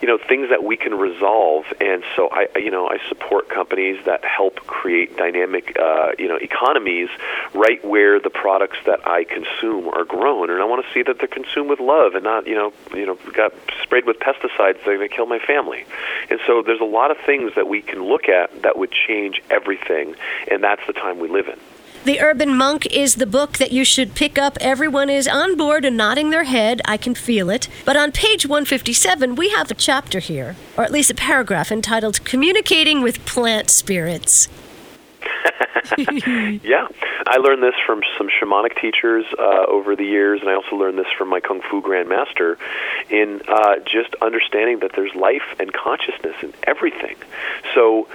you 0.00 0.08
know, 0.08 0.18
things 0.18 0.50
that 0.50 0.64
we 0.64 0.76
can 0.76 0.94
resolve. 0.94 1.64
And 1.80 2.02
so 2.16 2.28
I, 2.30 2.46
you 2.56 2.70
know, 2.70 2.88
I 2.88 2.98
support 3.08 3.48
companies 3.48 4.04
that 4.06 4.24
help 4.24 4.56
create 4.66 5.16
dynamic, 5.16 5.76
uh, 5.78 6.12
you 6.18 6.28
know, 6.28 6.36
economies 6.36 7.08
right 7.54 7.84
where 7.84 8.20
the 8.20 8.30
products 8.30 8.78
that 8.86 9.06
I 9.06 9.24
consume 9.24 9.88
are 9.88 10.04
grown, 10.04 10.50
and 10.50 10.60
I 10.60 10.64
want 10.64 10.84
to 10.84 10.92
see 10.92 11.02
that 11.02 11.18
they're 11.18 11.28
consumed 11.28 11.70
with 11.70 11.80
love 11.80 12.14
and 12.14 12.24
not, 12.24 12.46
you 12.46 12.54
know, 12.54 12.72
you 12.94 13.06
know, 13.06 13.18
got 13.32 13.52
sprayed 13.82 14.06
with 14.06 14.18
pesticides 14.18 14.78
that 14.78 14.88
are 14.88 14.96
going 14.96 15.08
to 15.08 15.14
kill 15.14 15.26
my 15.26 15.38
family. 15.38 15.84
And 16.30 16.40
so 16.46 16.62
there's 16.62 16.80
a 16.80 16.84
lot 16.84 17.10
of 17.10 17.18
things 17.26 17.52
that 17.56 17.68
we 17.68 17.82
can 17.82 18.04
look 18.04 18.28
at 18.28 18.62
that 18.62 18.78
would 18.78 18.92
change 18.92 19.42
everything, 19.50 20.14
and 20.50 20.62
that's 20.62 20.82
the 20.86 20.92
time 20.92 21.18
we 21.18 21.28
live 21.28 21.48
in. 21.48 21.58
The 22.02 22.18
Urban 22.18 22.56
Monk 22.56 22.86
is 22.86 23.16
the 23.16 23.26
book 23.26 23.58
that 23.58 23.72
you 23.72 23.84
should 23.84 24.14
pick 24.14 24.38
up. 24.38 24.56
Everyone 24.58 25.10
is 25.10 25.28
on 25.28 25.54
board 25.54 25.84
and 25.84 25.98
nodding 25.98 26.30
their 26.30 26.44
head. 26.44 26.80
I 26.86 26.96
can 26.96 27.14
feel 27.14 27.50
it. 27.50 27.68
But 27.84 27.94
on 27.94 28.10
page 28.10 28.46
157, 28.46 29.34
we 29.34 29.50
have 29.50 29.70
a 29.70 29.74
chapter 29.74 30.18
here, 30.18 30.56
or 30.78 30.84
at 30.84 30.92
least 30.92 31.10
a 31.10 31.14
paragraph 31.14 31.70
entitled 31.70 32.24
Communicating 32.24 33.02
with 33.02 33.26
Plant 33.26 33.68
Spirits. 33.68 34.48
yeah, 36.62 36.88
I 37.26 37.36
learned 37.36 37.62
this 37.62 37.74
from 37.84 38.00
some 38.16 38.30
shamanic 38.30 38.80
teachers 38.80 39.26
uh, 39.38 39.66
over 39.68 39.94
the 39.94 40.04
years, 40.04 40.40
and 40.40 40.48
I 40.48 40.54
also 40.54 40.76
learned 40.76 40.98
this 40.98 41.12
from 41.18 41.28
my 41.28 41.40
kung 41.40 41.60
fu 41.60 41.82
grandmaster 41.82 42.56
in 43.10 43.42
uh, 43.46 43.76
just 43.84 44.14
understanding 44.22 44.78
that 44.78 44.92
there's 44.96 45.14
life 45.14 45.54
and 45.58 45.70
consciousness 45.70 46.36
in 46.40 46.54
everything. 46.66 47.16
So, 47.74 48.08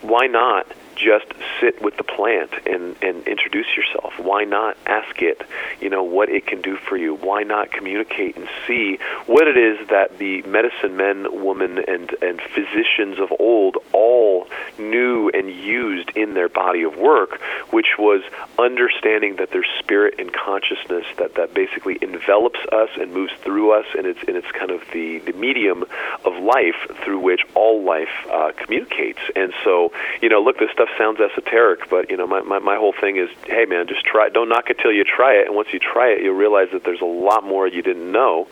why 0.00 0.28
not 0.28 0.68
just 0.96 1.26
sit 1.60 1.82
with 1.82 1.96
the 1.96 2.04
plant 2.04 2.50
and, 2.66 2.96
and 3.02 3.26
introduce 3.26 3.66
yourself? 3.76 4.18
Why 4.18 4.44
not 4.44 4.76
ask 4.86 5.20
it, 5.22 5.42
you 5.80 5.90
know, 5.90 6.02
what 6.02 6.28
it 6.28 6.46
can 6.46 6.60
do 6.62 6.76
for 6.76 6.96
you? 6.96 7.14
Why 7.14 7.42
not 7.42 7.70
communicate 7.70 8.36
and 8.36 8.48
see 8.66 8.98
what 9.26 9.48
it 9.48 9.56
is 9.56 9.88
that 9.88 10.18
the 10.18 10.42
medicine 10.42 10.96
men, 10.96 11.42
women, 11.44 11.78
and, 11.78 12.14
and 12.22 12.40
physicians 12.40 13.18
of 13.18 13.32
old 13.38 13.78
all 13.92 14.48
knew 14.78 15.30
and 15.30 15.50
used 15.50 16.10
in 16.16 16.34
their 16.34 16.48
body 16.48 16.82
of 16.82 16.96
work, 16.96 17.40
which 17.70 17.98
was 17.98 18.22
understanding 18.58 19.36
that 19.36 19.50
there's 19.50 19.68
spirit 19.78 20.14
and 20.18 20.32
consciousness 20.32 21.06
that, 21.18 21.34
that 21.34 21.54
basically 21.54 21.98
envelops 22.02 22.60
us 22.72 22.90
and 23.00 23.12
moves 23.12 23.32
through 23.42 23.72
us, 23.72 23.86
and 23.96 24.06
it's, 24.06 24.20
and 24.26 24.36
it's 24.36 24.50
kind 24.52 24.70
of 24.70 24.82
the, 24.92 25.18
the 25.20 25.32
medium 25.32 25.84
of 26.24 26.42
life 26.42 26.76
through 27.04 27.18
which 27.18 27.40
all 27.54 27.82
life 27.82 28.08
uh, 28.30 28.52
communicates. 28.56 29.20
And 29.36 29.52
so, 29.64 29.92
you 30.20 30.28
know, 30.28 30.42
look, 30.42 30.58
this 30.58 30.70
stuff 30.72 30.81
sounds 30.98 31.20
esoteric, 31.20 31.88
but, 31.90 32.10
you 32.10 32.16
know, 32.16 32.26
my, 32.26 32.40
my, 32.42 32.58
my 32.58 32.76
whole 32.76 32.92
thing 32.92 33.16
is, 33.16 33.28
hey, 33.46 33.64
man, 33.64 33.86
just 33.86 34.04
try 34.04 34.28
Don't 34.28 34.48
knock 34.48 34.70
it 34.70 34.78
till 34.78 34.92
you 34.92 35.04
try 35.04 35.34
it, 35.34 35.46
and 35.46 35.56
once 35.56 35.72
you 35.72 35.78
try 35.78 36.08
it, 36.10 36.22
you'll 36.22 36.34
realize 36.34 36.68
that 36.72 36.84
there's 36.84 37.00
a 37.00 37.06
lot 37.06 37.44
more 37.44 37.66
you 37.66 37.82
didn't 37.82 38.10
know, 38.10 38.48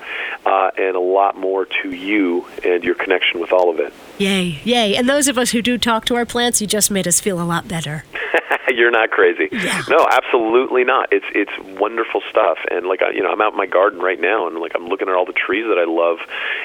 uh, 0.47 0.71
and 0.77 0.97
a 0.97 1.01
lot 1.01 1.37
more 1.37 1.67
to 1.83 1.91
you 1.91 2.47
and 2.65 2.85
your 2.85 2.95
connection 2.95 3.41
with 3.41 3.53
all 3.53 3.71
of 3.71 3.81
it. 3.81 3.93
Yay, 4.19 4.61
yay. 4.65 4.97
And 4.97 5.09
those 5.09 5.29
of 5.29 5.39
us 5.39 5.51
who 5.51 5.63
do 5.63 5.79
talk 5.79 6.05
to 6.07 6.15
our 6.15 6.27
plants, 6.27 6.61
you 6.61 6.67
just 6.67 6.91
made 6.91 7.07
us 7.09 7.21
feel 7.21 7.41
a 7.41 7.45
lot 7.45 7.69
better. 7.69 8.05
You're 8.75 8.91
not 8.91 9.11
crazy. 9.11 9.49
Yeah. 9.53 9.83
No, 9.89 10.07
absolutely 10.11 10.85
not. 10.85 11.09
It's 11.13 11.27
it's 11.35 11.53
wonderful 11.79 12.23
stuff. 12.31 12.59
And 12.71 12.87
like 12.87 13.03
I, 13.03 13.11
you 13.11 13.23
know, 13.23 13.31
I'm 13.31 13.41
out 13.41 13.53
in 13.53 13.59
my 13.59 13.67
garden 13.67 14.01
right 14.01 14.21
now, 14.21 14.47
and 14.47 14.59
like 14.59 14.73
I'm 14.75 14.87
looking 14.87 15.09
at 15.09 15.15
all 15.15 15.25
the 15.25 15.33
trees 15.33 15.67
that 15.69 15.79
I 15.79 15.85
love, 15.85 16.19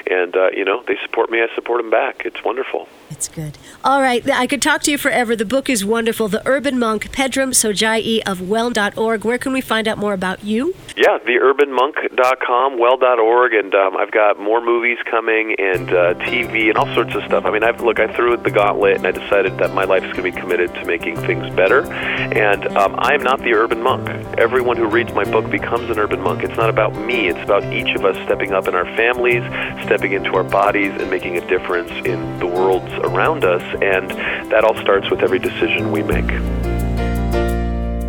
and 0.06 0.36
uh, 0.36 0.50
you 0.50 0.64
know, 0.64 0.82
they 0.86 0.96
support 1.02 1.30
me. 1.30 1.40
I 1.42 1.54
support 1.54 1.80
them 1.82 1.90
back. 1.90 2.22
It's 2.24 2.42
wonderful. 2.44 2.88
It's 3.10 3.28
good. 3.28 3.58
All 3.84 4.00
right, 4.00 4.28
I 4.30 4.46
could 4.46 4.62
talk 4.62 4.82
to 4.82 4.90
you 4.90 4.98
forever. 4.98 5.36
The 5.36 5.44
book 5.44 5.68
is 5.68 5.84
wonderful. 5.84 6.28
The 6.28 6.46
Urban 6.46 6.78
Monk, 6.78 7.10
Pedram 7.12 7.50
Shojai 7.50 8.22
of 8.26 8.48
well.org. 8.48 9.24
Where 9.24 9.38
can 9.38 9.52
we 9.52 9.60
find 9.60 9.88
out 9.88 9.98
more 9.98 10.12
about 10.12 10.44
you? 10.44 10.74
Yeah, 10.96 11.18
theurbanmonk.com, 11.18 12.78
well.org, 12.78 13.54
and 13.54 13.74
um, 13.74 13.96
I've 13.96 14.10
got 14.10 14.40
more 14.40 14.60
movies 14.60 14.98
coming 15.04 15.54
and 15.58 15.90
uh, 15.90 16.14
TV 16.14 16.68
and 16.68 16.76
all 16.76 16.92
sorts 16.94 17.14
of 17.14 17.22
stuff. 17.24 17.44
I 17.44 17.50
mean, 17.50 17.62
I've 17.62 17.80
look, 17.80 18.00
I 18.00 18.12
threw 18.12 18.32
at 18.32 18.42
the 18.42 18.50
gauntlet, 18.50 18.96
and 18.96 19.06
I 19.06 19.12
decided 19.12 19.58
that 19.58 19.72
my 19.74 19.84
life 19.84 20.04
is 20.04 20.12
going 20.12 20.30
to 20.30 20.36
be 20.36 20.40
committed 20.40 20.72
to 20.74 20.84
making 20.84 21.16
things 21.16 21.48
better. 21.54 21.82
And 21.96 22.66
um, 22.76 22.94
I 22.98 23.14
am 23.14 23.22
not 23.22 23.40
the 23.40 23.54
urban 23.54 23.82
monk. 23.82 24.08
Everyone 24.38 24.76
who 24.76 24.86
reads 24.86 25.12
my 25.12 25.24
book 25.24 25.50
becomes 25.50 25.90
an 25.90 25.98
urban 25.98 26.20
monk. 26.20 26.42
It's 26.42 26.56
not 26.56 26.70
about 26.70 26.94
me. 26.94 27.28
It's 27.28 27.42
about 27.42 27.64
each 27.72 27.94
of 27.96 28.04
us 28.04 28.16
stepping 28.24 28.52
up 28.52 28.68
in 28.68 28.74
our 28.74 28.84
families, 28.96 29.42
stepping 29.84 30.12
into 30.12 30.34
our 30.34 30.44
bodies, 30.44 30.92
and 31.00 31.10
making 31.10 31.36
a 31.36 31.46
difference 31.48 31.90
in 32.06 32.38
the 32.38 32.46
worlds 32.46 32.92
around 33.04 33.44
us. 33.44 33.62
And 33.82 34.10
that 34.50 34.64
all 34.64 34.76
starts 34.76 35.10
with 35.10 35.20
every 35.20 35.38
decision 35.38 35.92
we 35.92 36.02
make. 36.02 36.26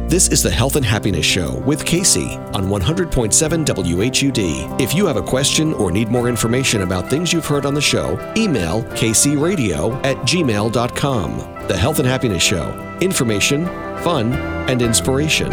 This 0.09 0.29
is 0.29 0.41
the 0.41 0.49
Health 0.49 0.77
and 0.77 0.85
Happiness 0.85 1.25
Show 1.25 1.57
with 1.65 1.83
Casey 1.83 2.37
on 2.53 2.67
100.7 2.67 3.65
WHUD. 3.65 4.81
If 4.81 4.95
you 4.95 5.05
have 5.05 5.17
a 5.17 5.21
question 5.21 5.73
or 5.73 5.91
need 5.91 6.07
more 6.07 6.29
information 6.29 6.83
about 6.83 7.09
things 7.09 7.33
you've 7.33 7.45
heard 7.45 7.65
on 7.65 7.73
the 7.73 7.81
show, 7.81 8.17
email 8.37 8.83
kcradio 8.83 9.93
at 10.05 10.15
gmail.com. 10.19 11.56
The 11.67 11.75
Health 11.75 11.99
and 11.99 12.07
Happiness 12.07 12.41
Show. 12.41 12.97
Information, 13.01 13.65
fun, 14.01 14.31
and 14.69 14.81
inspiration. 14.81 15.51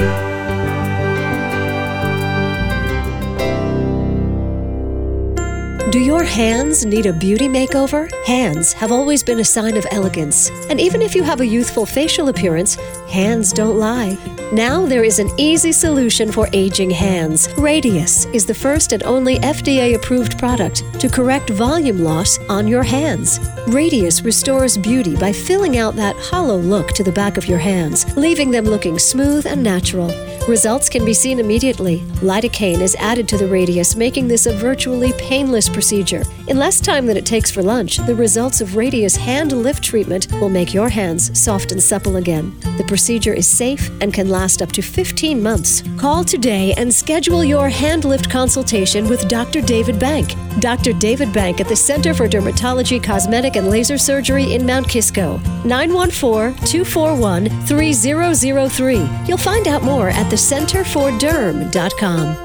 Do 5.94 6.00
your 6.00 6.24
hands 6.24 6.84
need 6.84 7.06
a 7.06 7.12
beauty 7.12 7.46
makeover? 7.46 8.10
Hands 8.24 8.72
have 8.72 8.90
always 8.90 9.22
been 9.22 9.38
a 9.38 9.44
sign 9.44 9.76
of 9.76 9.86
elegance. 9.92 10.50
And 10.68 10.80
even 10.80 11.00
if 11.00 11.14
you 11.14 11.22
have 11.22 11.40
a 11.40 11.46
youthful 11.46 11.86
facial 11.86 12.30
appearance, 12.30 12.74
hands 13.08 13.52
don't 13.52 13.78
lie. 13.78 14.18
Now 14.52 14.86
there 14.86 15.04
is 15.04 15.20
an 15.20 15.30
easy 15.38 15.70
solution 15.70 16.32
for 16.32 16.48
aging 16.52 16.90
hands. 16.90 17.46
Radiesse 17.54 18.26
is 18.34 18.44
the 18.44 18.54
first 18.54 18.90
and 18.90 19.04
only 19.04 19.38
FDA 19.38 19.94
approved 19.94 20.36
product 20.36 20.82
to 20.98 21.08
correct 21.08 21.50
volume 21.50 22.00
loss 22.00 22.40
on 22.48 22.66
your 22.66 22.82
hands. 22.82 23.38
Radiesse 23.68 24.24
restores 24.24 24.76
beauty 24.76 25.14
by 25.14 25.32
filling 25.32 25.78
out 25.78 25.94
that 25.94 26.16
hollow 26.16 26.56
look 26.56 26.88
to 26.94 27.04
the 27.04 27.12
back 27.12 27.36
of 27.36 27.46
your 27.46 27.58
hands, 27.58 28.04
leaving 28.16 28.50
them 28.50 28.64
looking 28.64 28.98
smooth 28.98 29.46
and 29.46 29.62
natural. 29.62 30.10
Results 30.48 30.90
can 30.90 31.06
be 31.06 31.14
seen 31.14 31.38
immediately. 31.38 32.00
Lidocaine 32.20 32.82
is 32.82 32.94
added 32.96 33.26
to 33.28 33.38
the 33.38 33.46
Radiesse, 33.46 33.96
making 33.96 34.28
this 34.28 34.44
a 34.44 34.52
virtually 34.52 35.14
painless 35.14 35.70
procedure. 35.70 36.22
In 36.48 36.58
less 36.58 36.80
time 36.80 37.06
than 37.06 37.16
it 37.16 37.24
takes 37.24 37.50
for 37.50 37.62
lunch, 37.62 37.96
the 37.96 38.14
results 38.14 38.60
of 38.60 38.70
Radiesse 38.70 39.16
hand 39.16 39.52
lift 39.52 39.82
treatment 39.82 40.30
will 40.32 40.50
make 40.50 40.74
your 40.74 40.90
hands 40.90 41.38
soft 41.40 41.72
and 41.72 41.82
supple 41.82 42.16
again. 42.16 42.54
The 42.76 42.84
procedure 42.84 43.32
is 43.32 43.48
safe 43.48 43.90
and 44.02 44.12
can 44.12 44.28
last 44.28 44.60
up 44.60 44.70
to 44.72 44.82
15 44.82 45.42
months. 45.42 45.82
Call 45.96 46.22
today 46.24 46.74
and 46.76 46.92
schedule 46.92 47.42
your 47.42 47.70
hand 47.70 48.04
lift 48.04 48.28
consultation 48.28 49.08
with 49.08 49.26
Dr. 49.28 49.62
David 49.62 49.98
Bank. 49.98 50.34
Dr. 50.60 50.92
David 50.92 51.32
Bank 51.32 51.60
at 51.60 51.68
the 51.68 51.76
Center 51.76 52.14
for 52.14 52.28
Dermatology, 52.28 53.02
Cosmetic, 53.02 53.56
and 53.56 53.68
Laser 53.68 53.98
Surgery 53.98 54.54
in 54.54 54.64
Mount 54.64 54.88
Kisco. 54.88 55.38
914 55.64 56.54
241 56.66 57.48
3003. 57.66 59.08
You'll 59.26 59.36
find 59.36 59.66
out 59.66 59.82
more 59.82 60.10
at 60.10 60.30
thecenterforderm.com. 60.30 62.36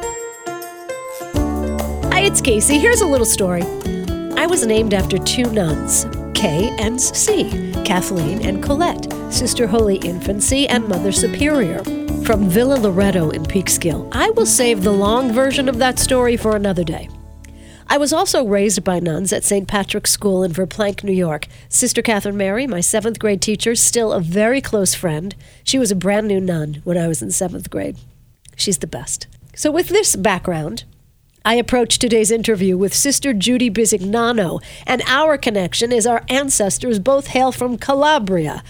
Hi, 2.11 2.21
it's 2.21 2.41
Casey. 2.41 2.79
Here's 2.79 3.01
a 3.01 3.07
little 3.07 3.25
story. 3.25 3.63
I 4.35 4.45
was 4.45 4.65
named 4.65 4.93
after 4.93 5.17
two 5.17 5.51
nuns, 5.51 6.05
K 6.33 6.75
and 6.79 6.99
C, 6.99 7.71
Kathleen 7.85 8.45
and 8.45 8.63
Colette, 8.63 9.07
Sister 9.31 9.67
Holy 9.67 9.97
Infancy 9.97 10.67
and 10.67 10.87
Mother 10.87 11.11
Superior, 11.11 11.83
from 12.23 12.49
Villa 12.49 12.75
Loretto 12.75 13.29
in 13.29 13.43
Peekskill. 13.43 14.09
I 14.11 14.29
will 14.31 14.45
save 14.45 14.83
the 14.83 14.91
long 14.91 15.31
version 15.31 15.69
of 15.69 15.77
that 15.77 15.99
story 15.99 16.37
for 16.37 16.55
another 16.55 16.83
day. 16.83 17.09
I 17.91 17.97
was 17.97 18.13
also 18.13 18.45
raised 18.45 18.83
by 18.83 18.99
nuns 18.99 19.33
at 19.33 19.43
St. 19.43 19.67
Patrick's 19.67 20.11
School 20.11 20.43
in 20.43 20.51
Verplanck, 20.51 21.03
New 21.03 21.11
York. 21.11 21.47
Sister 21.69 22.03
Catherine 22.03 22.37
Mary, 22.37 22.67
my 22.67 22.81
seventh 22.81 23.17
grade 23.17 23.41
teacher, 23.41 23.73
still 23.73 24.13
a 24.13 24.21
very 24.21 24.61
close 24.61 24.93
friend. 24.93 25.35
She 25.63 25.79
was 25.79 25.89
a 25.89 25.95
brand 25.95 26.27
new 26.27 26.39
nun 26.39 26.81
when 26.83 26.99
I 26.99 27.07
was 27.07 27.23
in 27.23 27.31
seventh 27.31 27.71
grade. 27.71 27.97
She's 28.55 28.77
the 28.77 28.85
best. 28.85 29.25
So, 29.55 29.71
with 29.71 29.89
this 29.89 30.15
background, 30.15 30.83
I 31.43 31.55
approach 31.55 31.97
today's 31.97 32.29
interview 32.29 32.77
with 32.77 32.93
Sister 32.93 33.33
Judy 33.33 33.71
Bisignano, 33.71 34.61
and 34.85 35.01
our 35.07 35.35
connection 35.35 35.91
is 35.91 36.05
our 36.05 36.23
ancestors 36.29 36.99
both 36.99 37.27
hail 37.27 37.51
from 37.51 37.79
Calabria. 37.79 38.63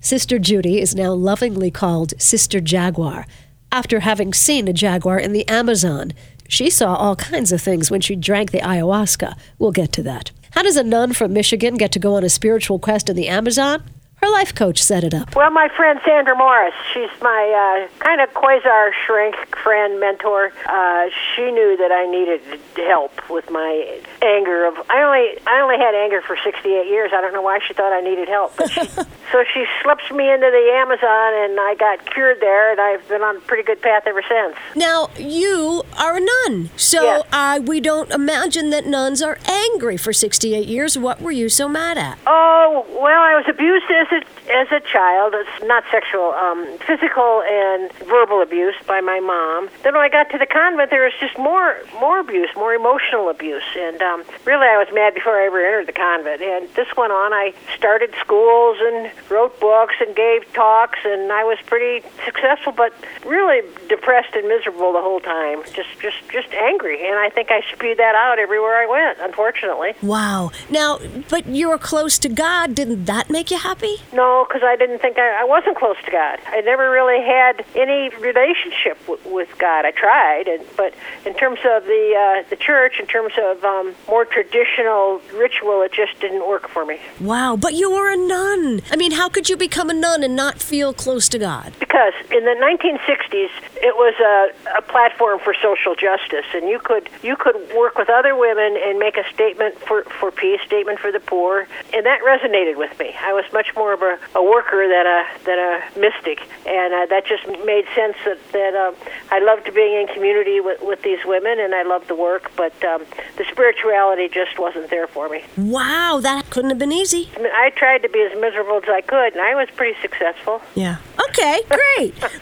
Sister 0.00 0.38
Judy 0.38 0.78
is 0.78 0.94
now 0.94 1.14
lovingly 1.14 1.70
called 1.70 2.20
Sister 2.20 2.60
Jaguar, 2.60 3.26
after 3.72 4.00
having 4.00 4.34
seen 4.34 4.68
a 4.68 4.74
jaguar 4.74 5.18
in 5.18 5.32
the 5.32 5.48
Amazon. 5.48 6.12
She 6.48 6.70
saw 6.70 6.94
all 6.94 7.14
kinds 7.14 7.52
of 7.52 7.60
things 7.60 7.90
when 7.90 8.00
she 8.00 8.16
drank 8.16 8.50
the 8.50 8.60
ayahuasca. 8.60 9.38
We'll 9.58 9.70
get 9.70 9.92
to 9.92 10.02
that. 10.04 10.32
How 10.52 10.62
does 10.62 10.78
a 10.78 10.82
nun 10.82 11.12
from 11.12 11.34
Michigan 11.34 11.74
get 11.74 11.92
to 11.92 11.98
go 11.98 12.14
on 12.14 12.24
a 12.24 12.30
spiritual 12.30 12.78
quest 12.78 13.10
in 13.10 13.16
the 13.16 13.28
Amazon? 13.28 13.84
Her 14.22 14.30
life 14.30 14.52
coach 14.54 14.82
set 14.82 15.04
it 15.04 15.14
up. 15.14 15.36
Well, 15.36 15.50
my 15.50 15.68
friend 15.76 16.00
Sandra 16.04 16.36
Morris, 16.36 16.74
she's 16.92 17.08
my 17.22 17.86
uh, 17.88 17.98
kind 18.04 18.20
of 18.20 18.30
quasar 18.34 18.90
shrink 19.06 19.36
friend, 19.62 20.00
mentor. 20.00 20.52
Uh, 20.66 21.06
she 21.34 21.50
knew 21.52 21.76
that 21.76 21.92
I 21.92 22.06
needed 22.10 22.60
help 22.76 23.12
with 23.30 23.48
my 23.50 24.00
anger. 24.20 24.66
Of 24.66 24.74
I 24.90 25.02
only 25.02 25.38
I 25.46 25.60
only 25.60 25.76
had 25.78 25.94
anger 25.94 26.20
for 26.20 26.36
68 26.36 26.86
years. 26.88 27.10
I 27.14 27.20
don't 27.20 27.32
know 27.32 27.42
why 27.42 27.60
she 27.66 27.74
thought 27.74 27.92
I 27.92 28.00
needed 28.00 28.28
help, 28.28 28.56
but 28.56 28.70
she, 28.70 28.84
so 29.32 29.44
she 29.54 29.64
slips 29.82 30.10
me 30.10 30.28
into 30.30 30.50
the 30.50 30.72
Amazon, 30.74 31.34
and 31.44 31.60
I 31.60 31.76
got 31.78 32.04
cured 32.12 32.40
there, 32.40 32.72
and 32.72 32.80
I've 32.80 33.06
been 33.08 33.22
on 33.22 33.36
a 33.36 33.40
pretty 33.40 33.62
good 33.62 33.80
path 33.80 34.02
ever 34.06 34.22
since. 34.28 34.56
Now, 34.74 35.10
you 35.16 35.84
are 35.96 36.16
a 36.16 36.20
nun, 36.20 36.70
so 36.76 37.02
Yes. 37.04 37.22
uh, 37.32 37.60
we 37.64 37.80
don't 37.80 38.10
imagine 38.10 38.70
that 38.70 38.84
nuns 38.84 39.22
are 39.22 39.38
angry 39.46 39.96
for 39.96 40.12
68 40.12 40.66
years. 40.66 40.98
What 40.98 41.20
were 41.20 41.30
you 41.32 41.48
so 41.48 41.68
mad 41.68 41.98
at? 41.98 42.18
Oh 42.26 42.84
well, 43.00 43.22
I 43.22 43.36
was 43.36 43.44
abused 43.48 43.86
as 43.90 44.07
a 44.12 44.38
as 44.50 44.68
a 44.72 44.80
child. 44.80 45.34
It's 45.36 45.64
not 45.64 45.84
sexual, 45.90 46.32
um, 46.32 46.66
physical 46.86 47.42
and 47.42 47.92
verbal 48.08 48.42
abuse 48.42 48.74
by 48.86 49.00
my 49.00 49.20
mom. 49.20 49.68
Then 49.82 49.94
when 49.94 50.02
I 50.02 50.08
got 50.08 50.30
to 50.30 50.38
the 50.38 50.46
convent, 50.46 50.90
there 50.90 51.04
was 51.04 51.12
just 51.20 51.38
more 51.38 51.76
more 52.00 52.20
abuse, 52.20 52.48
more 52.56 52.74
emotional 52.74 53.28
abuse, 53.28 53.68
and 53.76 54.00
um, 54.02 54.24
really 54.44 54.66
I 54.66 54.78
was 54.78 54.88
mad 54.92 55.14
before 55.14 55.40
I 55.40 55.46
ever 55.46 55.64
entered 55.64 55.86
the 55.86 55.92
convent. 55.92 56.42
And 56.42 56.68
this 56.74 56.88
went 56.96 57.12
on. 57.12 57.32
I 57.32 57.52
started 57.76 58.14
schools 58.20 58.78
and 58.80 59.10
wrote 59.30 59.58
books 59.60 59.94
and 60.00 60.14
gave 60.16 60.50
talks, 60.52 60.98
and 61.04 61.30
I 61.32 61.44
was 61.44 61.58
pretty 61.66 62.06
successful, 62.24 62.72
but 62.72 62.92
really 63.24 63.62
depressed 63.88 64.34
and 64.34 64.48
miserable 64.48 64.92
the 64.92 65.02
whole 65.02 65.20
time. 65.20 65.62
Just 65.74 65.90
just 66.00 66.16
just 66.32 66.52
angry, 66.54 67.06
and 67.06 67.18
I 67.18 67.30
think 67.30 67.50
I 67.50 67.62
spewed 67.72 67.98
that 67.98 68.14
out 68.14 68.38
everywhere 68.38 68.76
I 68.76 68.86
went. 68.86 69.18
Unfortunately. 69.20 69.92
Wow. 70.02 70.50
Now, 70.70 70.98
but 71.28 71.46
you 71.46 71.68
were 71.68 71.78
close 71.78 72.18
to 72.20 72.28
God. 72.28 72.74
Didn't 72.74 73.04
that 73.04 73.30
make 73.30 73.50
you 73.50 73.58
happy? 73.58 73.97
No, 74.12 74.44
because 74.48 74.62
I 74.64 74.76
didn't 74.76 75.00
think 75.00 75.18
I, 75.18 75.42
I 75.42 75.44
wasn't 75.44 75.76
close 75.76 75.96
to 76.04 76.10
God. 76.10 76.38
I 76.46 76.60
never 76.62 76.90
really 76.90 77.24
had 77.24 77.64
any 77.74 78.08
relationship 78.16 78.98
w- 79.06 79.34
with 79.34 79.48
God. 79.58 79.84
I 79.84 79.90
tried, 79.90 80.48
and, 80.48 80.64
but 80.76 80.94
in 81.26 81.34
terms 81.34 81.58
of 81.64 81.84
the 81.84 82.14
uh, 82.44 82.48
the 82.48 82.56
church, 82.56 82.98
in 83.00 83.06
terms 83.06 83.32
of 83.42 83.62
um, 83.64 83.94
more 84.08 84.24
traditional 84.24 85.20
ritual, 85.34 85.82
it 85.82 85.92
just 85.92 86.18
didn't 86.20 86.46
work 86.48 86.68
for 86.68 86.84
me. 86.86 86.98
Wow, 87.20 87.56
but 87.56 87.74
you 87.74 87.90
were 87.90 88.10
a 88.10 88.16
nun. 88.16 88.80
I 88.90 88.96
mean, 88.96 89.12
how 89.12 89.28
could 89.28 89.48
you 89.48 89.56
become 89.56 89.90
a 89.90 89.94
nun 89.94 90.22
and 90.22 90.34
not 90.34 90.58
feel 90.60 90.92
close 90.92 91.28
to 91.30 91.38
God? 91.38 91.72
Because 91.98 92.30
in 92.30 92.44
the 92.44 92.54
1960s, 92.54 93.50
it 93.82 93.96
was 93.96 94.14
a, 94.22 94.78
a 94.78 94.82
platform 94.82 95.40
for 95.40 95.52
social 95.60 95.96
justice, 95.96 96.46
and 96.54 96.68
you 96.68 96.78
could 96.78 97.08
you 97.24 97.34
could 97.34 97.56
work 97.74 97.98
with 97.98 98.08
other 98.08 98.36
women 98.36 98.78
and 98.80 99.00
make 99.00 99.16
a 99.16 99.24
statement 99.34 99.74
for 99.80 100.04
for 100.04 100.30
peace, 100.30 100.60
statement 100.64 101.00
for 101.00 101.10
the 101.10 101.18
poor, 101.18 101.66
and 101.92 102.06
that 102.06 102.20
resonated 102.22 102.76
with 102.76 102.96
me. 103.00 103.16
I 103.20 103.32
was 103.32 103.44
much 103.52 103.74
more 103.74 103.92
of 103.92 104.02
a, 104.02 104.16
a 104.36 104.42
worker 104.44 104.86
than 104.86 105.06
a 105.08 105.26
than 105.44 105.58
a 105.58 105.98
mystic, 105.98 106.38
and 106.66 106.94
uh, 106.94 107.06
that 107.06 107.26
just 107.26 107.44
made 107.66 107.84
sense 107.96 108.16
that 108.24 108.38
that 108.52 108.74
uh, 108.76 108.92
I 109.32 109.40
loved 109.40 109.74
being 109.74 110.00
in 110.00 110.06
community 110.06 110.60
with, 110.60 110.80
with 110.80 111.02
these 111.02 111.24
women, 111.24 111.58
and 111.58 111.74
I 111.74 111.82
loved 111.82 112.06
the 112.06 112.14
work, 112.14 112.52
but 112.54 112.72
um, 112.84 113.06
the 113.38 113.44
spirituality 113.50 114.28
just 114.28 114.56
wasn't 114.56 114.88
there 114.90 115.08
for 115.08 115.28
me. 115.28 115.42
Wow, 115.56 116.20
that 116.22 116.48
couldn't 116.50 116.70
have 116.70 116.78
been 116.78 116.92
easy. 116.92 117.28
I, 117.34 117.38
mean, 117.40 117.52
I 117.52 117.70
tried 117.70 118.02
to 118.02 118.08
be 118.08 118.22
as 118.22 118.38
miserable 118.40 118.76
as 118.76 118.88
I 118.88 119.00
could, 119.00 119.32
and 119.32 119.42
I 119.42 119.56
was 119.56 119.68
pretty 119.74 119.98
successful. 120.00 120.62
Yeah. 120.76 120.98
Okay, 121.30 121.62
great. 121.68 121.87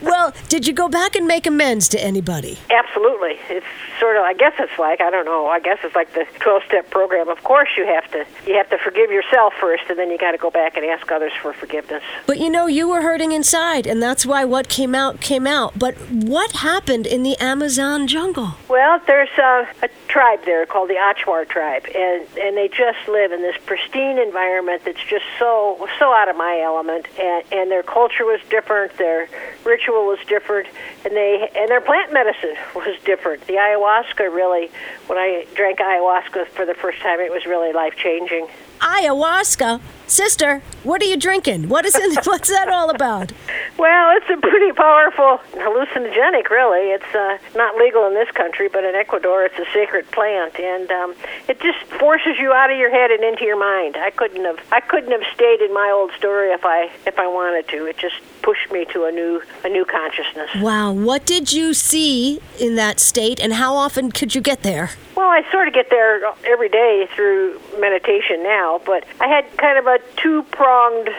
Well, 0.03 0.35
did 0.49 0.67
you 0.67 0.73
go 0.73 0.89
back 0.89 1.17
and 1.17 1.27
make 1.27 1.47
amends 1.47 1.89
to 1.89 2.03
anybody? 2.03 2.59
Absolutely. 2.71 3.39
It's 3.49 3.67
sort 3.99 4.17
of 4.17 4.23
I 4.23 4.35
guess 4.35 4.53
it's 4.59 4.79
like 4.79 5.01
I 5.01 5.11
don't 5.11 5.25
know. 5.25 5.47
I 5.47 5.61
guess 5.61 5.79
it's 5.83 5.95
like 5.95 6.13
the 6.15 6.27
12-step 6.41 6.91
program. 6.91 7.29
Of 7.29 7.43
course 7.43 7.69
you 7.77 7.87
have 7.87 8.11
to 8.13 8.27
you 8.47 8.57
have 8.57 8.69
to 8.71 8.79
forgive 8.79 9.11
yourself 9.11 9.55
first 9.61 9.85
and 9.89 9.99
then 9.99 10.11
you 10.11 10.19
got 10.19 10.33
to 10.33 10.39
go 10.39 10.51
back 10.51 10.77
and 10.77 10.85
ask 10.87 11.11
others 11.11 11.33
for 11.41 11.53
forgiveness. 11.53 12.03
But 12.27 12.39
you 12.39 12.51
know, 12.51 12.67
you 12.67 12.89
were 12.89 13.03
hurting 13.03 13.33
inside 13.33 13.87
and 13.87 14.03
that's 14.03 14.27
why 14.27 14.45
what 14.45 14.69
came 14.69 14.95
out 14.95 15.21
came 15.21 15.47
out. 15.47 15.79
But 15.79 15.95
what 16.11 16.53
happened 16.53 17.07
in 17.07 17.23
the 17.23 17.37
Amazon 17.39 18.07
jungle? 18.07 18.55
Well, 18.69 19.01
there's 19.07 19.29
a, 19.39 19.69
a 19.83 19.89
tribe 20.17 20.43
there 20.47 20.65
called 20.65 20.89
the 20.89 20.95
Achuar 20.95 21.47
tribe 21.47 21.85
and 21.95 22.27
and 22.39 22.57
they 22.57 22.69
just 22.69 23.07
live 23.07 23.33
in 23.33 23.43
this 23.43 23.55
pristine 23.67 24.19
environment 24.19 24.81
that's 24.87 25.05
just 25.05 25.27
so 25.39 25.87
so 25.99 26.11
out 26.11 26.31
of 26.31 26.37
my 26.37 26.59
element 26.65 27.07
and 27.21 27.45
and 27.53 27.71
their 27.71 27.83
culture 27.83 28.25
was 28.25 28.41
different, 28.49 28.97
their 28.97 29.29
ritual 29.67 30.07
was 30.07 30.19
different 30.27 30.69
and 31.05 31.15
they 31.15 31.51
and 31.55 31.69
their 31.69 31.83
plant 31.83 32.15
medicine 32.15 32.57
was 32.75 32.97
different. 33.05 33.47
The 33.47 33.57
ayahuasca 33.57 34.35
really 34.35 34.71
when 35.07 35.19
I 35.19 35.47
drank 35.55 35.81
ayahuasca 35.81 36.49
for 36.49 36.65
the 36.65 36.75
first 36.75 37.01
time 37.01 37.21
it 37.21 37.31
was 37.31 37.45
really 37.45 37.75
life 37.75 37.95
changing. 37.97 38.49
Ayahuasca? 38.81 39.83
Sister, 40.07 40.63
what 40.85 41.03
are 41.03 41.07
you 41.07 41.17
drinking? 41.17 41.69
What 41.69 41.85
is 41.85 41.95
it, 41.97 42.25
what's 42.27 42.49
that 42.49 42.69
all 42.69 42.91
about? 42.91 43.33
Well, 43.77 44.17
it's 44.17 44.31
a 44.31 44.41
pretty 44.41 44.73
powerful 44.73 45.39
hallucinogenic, 45.53 46.49
really. 46.49 46.93
It's 46.93 47.15
uh, 47.15 47.39
not 47.57 47.77
legal 47.77 48.07
in 48.07 48.15
this 48.15 48.31
country, 48.31 48.69
but 48.69 48.85
in 48.85 48.95
Ecuador, 48.95 49.45
it's 49.45 49.59
a 49.59 49.65
sacred 49.75 50.09
plant, 50.13 50.59
and 50.61 50.91
um, 50.93 51.15
it 51.49 51.61
just 51.61 51.79
forces 51.99 52.39
you 52.39 52.53
out 52.53 52.71
of 52.71 52.79
your 52.79 52.91
head 52.91 53.11
and 53.11 53.25
into 53.25 53.45
your 53.45 53.59
mind. 53.59 53.97
I 53.97 54.11
couldn't 54.11 54.45
have, 54.45 54.61
I 54.71 54.81
couldn't 54.81 55.11
have 55.11 55.25
stayed 55.35 55.61
in 55.61 55.75
my 55.75 55.91
old 55.91 56.13
story 56.13 56.53
if 56.53 56.65
I, 56.65 56.91
if 57.05 57.19
I 57.19 57.27
wanted 57.27 57.69
to. 57.69 57.87
It 57.87 57.99
just 57.99 58.17
pushed 58.43 58.71
me 58.71 58.85
to 58.93 59.05
a 59.05 59.11
new, 59.13 59.43
a 59.65 59.69
new 59.69 59.85
consciousness. 59.85 60.51
Wow, 60.57 60.93
what 60.93 61.27
did 61.27 61.53
you 61.53 61.75
see 61.75 62.41
in 62.61 62.77
that 62.77 63.01
state, 63.01 63.41
and 63.41 63.55
how 63.55 63.75
often 63.75 64.13
could 64.13 64.37
you 64.37 64.41
get 64.41 64.63
there? 64.63 64.91
Well, 65.17 65.31
I 65.31 65.51
sort 65.51 65.67
of 65.67 65.73
get 65.73 65.89
there 65.89 66.21
every 66.45 66.69
day 66.69 67.09
through 67.15 67.59
meditation 67.81 68.43
now, 68.43 68.83
but 68.85 69.05
I 69.19 69.27
had 69.27 69.45
kind 69.57 69.79
of 69.79 69.87
a 69.87 69.96
two 70.17 70.43
pronged 70.45 71.11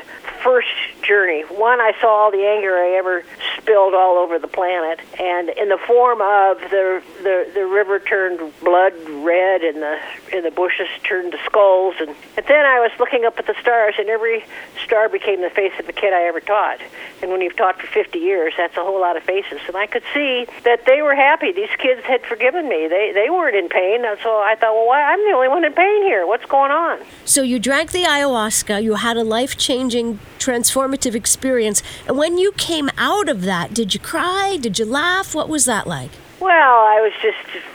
first 0.43 0.67
journey. 1.01 1.43
One, 1.43 1.79
I 1.79 1.93
saw 1.99 2.07
all 2.07 2.31
the 2.31 2.45
anger 2.45 2.75
I 2.77 2.95
ever 2.97 3.23
spilled 3.57 3.93
all 3.93 4.17
over 4.17 4.39
the 4.39 4.47
planet, 4.47 4.99
and 5.19 5.49
in 5.49 5.69
the 5.69 5.77
form 5.77 6.21
of 6.21 6.59
the 6.69 7.01
the, 7.23 7.51
the 7.53 7.65
river 7.65 7.99
turned 7.99 8.39
blood 8.59 8.93
red, 9.09 9.61
and 9.61 9.81
the 9.81 9.99
and 10.33 10.45
the 10.45 10.51
bushes 10.51 10.87
turned 11.03 11.31
to 11.31 11.37
skulls, 11.45 11.95
and, 11.99 12.09
and 12.35 12.45
then 12.47 12.65
I 12.65 12.79
was 12.79 12.91
looking 12.99 13.25
up 13.25 13.39
at 13.39 13.47
the 13.47 13.55
stars, 13.61 13.95
and 13.97 14.09
every 14.09 14.45
star 14.83 15.09
became 15.09 15.41
the 15.41 15.49
face 15.49 15.73
of 15.79 15.87
a 15.89 15.93
kid 15.93 16.13
I 16.13 16.23
ever 16.27 16.39
taught. 16.39 16.79
And 17.21 17.31
when 17.31 17.41
you've 17.41 17.55
taught 17.55 17.79
for 17.79 17.87
50 17.87 18.19
years, 18.19 18.53
that's 18.57 18.77
a 18.77 18.83
whole 18.83 19.01
lot 19.01 19.17
of 19.17 19.23
faces. 19.23 19.59
And 19.67 19.75
I 19.75 19.87
could 19.87 20.03
see 20.13 20.45
that 20.63 20.85
they 20.85 21.01
were 21.01 21.15
happy. 21.15 21.51
These 21.51 21.75
kids 21.77 22.03
had 22.05 22.23
forgiven 22.23 22.67
me. 22.69 22.87
They 22.87 23.11
they 23.13 23.29
weren't 23.29 23.55
in 23.55 23.69
pain, 23.69 24.05
and 24.05 24.17
so 24.21 24.29
I 24.29 24.55
thought, 24.55 24.73
well, 24.73 24.87
why 24.87 25.01
I'm 25.01 25.19
the 25.25 25.35
only 25.35 25.47
one 25.47 25.65
in 25.65 25.73
pain 25.73 26.03
here. 26.03 26.27
What's 26.27 26.45
going 26.45 26.71
on? 26.71 26.99
So 27.25 27.41
you 27.41 27.59
drank 27.59 27.91
the 27.91 28.03
ayahuasca. 28.03 28.66
You 28.75 28.95
had 28.95 29.17
a 29.17 29.23
life 29.23 29.57
changing 29.57 30.19
transformative 30.39 31.15
experience. 31.15 31.81
And 32.07 32.17
when 32.17 32.37
you 32.37 32.51
came 32.53 32.89
out 32.97 33.29
of 33.29 33.43
that, 33.43 33.73
did 33.73 33.93
you 33.93 33.99
cry? 33.99 34.57
Did 34.59 34.77
you 34.79 34.85
laugh? 34.85 35.33
What 35.33 35.49
was 35.49 35.65
that 35.65 35.87
like? 35.87 36.11
Well, 36.39 36.51
I 36.51 36.99
was 37.01 37.13
just 37.21 37.65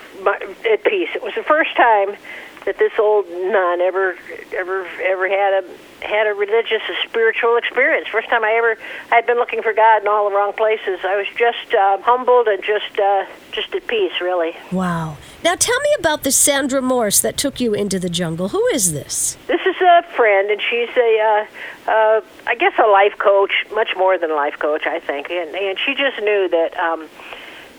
at 0.70 0.84
peace. 0.84 1.08
It 1.14 1.22
was 1.22 1.34
the 1.34 1.42
first 1.42 1.74
time 1.76 2.16
that 2.64 2.78
this 2.78 2.92
old 2.98 3.28
nun 3.28 3.80
ever 3.80 4.16
ever 4.54 4.86
ever 5.02 5.28
had 5.28 5.64
a 5.64 6.04
had 6.04 6.26
a 6.26 6.34
religious, 6.34 6.82
a 6.88 7.08
spiritual 7.08 7.56
experience. 7.56 8.08
First 8.08 8.28
time 8.28 8.44
I 8.44 8.52
ever 8.52 8.76
I'd 9.10 9.26
been 9.26 9.36
looking 9.36 9.62
for 9.62 9.72
God 9.72 10.02
in 10.02 10.08
all 10.08 10.28
the 10.28 10.34
wrong 10.34 10.52
places. 10.52 11.00
I 11.04 11.16
was 11.16 11.26
just 11.36 11.74
uh, 11.74 11.98
humbled 12.02 12.48
and 12.48 12.62
just 12.62 12.98
uh, 12.98 13.26
just 13.52 13.74
at 13.74 13.86
peace, 13.86 14.20
really. 14.20 14.56
Wow. 14.70 15.16
Now 15.44 15.54
tell 15.56 15.78
me 15.80 15.90
about 15.98 16.22
the 16.22 16.30
Sandra 16.30 16.80
Morse 16.80 17.20
that 17.20 17.36
took 17.36 17.60
you 17.60 17.74
into 17.74 17.98
the 17.98 18.08
jungle. 18.08 18.50
Who 18.50 18.64
is 18.68 18.92
this? 18.92 19.36
This 19.48 19.60
is 19.66 19.76
a 19.80 20.02
friend, 20.14 20.50
and 20.50 20.60
she's 20.62 20.88
a, 20.96 21.46
uh, 21.88 21.90
uh, 21.90 22.20
I 22.46 22.54
guess, 22.54 22.72
a 22.78 22.86
life 22.86 23.18
coach, 23.18 23.52
much 23.74 23.96
more 23.96 24.16
than 24.18 24.30
a 24.30 24.36
life 24.36 24.58
coach, 24.60 24.86
I 24.86 25.00
think. 25.00 25.30
And, 25.30 25.54
and 25.56 25.78
she 25.84 25.94
just 25.94 26.20
knew 26.20 26.48
that 26.48 26.76
um, 26.78 27.08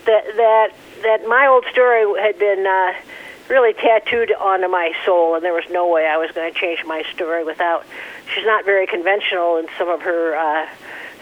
that 0.05 0.25
that 0.35 0.69
that 1.03 1.27
my 1.27 1.47
old 1.47 1.65
story 1.71 2.05
had 2.21 2.37
been. 2.37 2.65
Uh, 2.67 2.93
really 3.49 3.73
tattooed 3.73 4.31
onto 4.33 4.67
my 4.67 4.93
soul, 5.05 5.35
and 5.35 5.43
there 5.43 5.53
was 5.53 5.65
no 5.69 5.87
way 5.87 6.07
I 6.07 6.17
was 6.17 6.31
going 6.31 6.51
to 6.53 6.59
change 6.59 6.83
my 6.85 7.03
story 7.13 7.43
without. 7.43 7.85
She's 8.33 8.45
not 8.45 8.65
very 8.65 8.87
conventional 8.87 9.57
in 9.57 9.67
some 9.77 9.89
of 9.89 10.01
her 10.01 10.35
uh, 10.35 10.67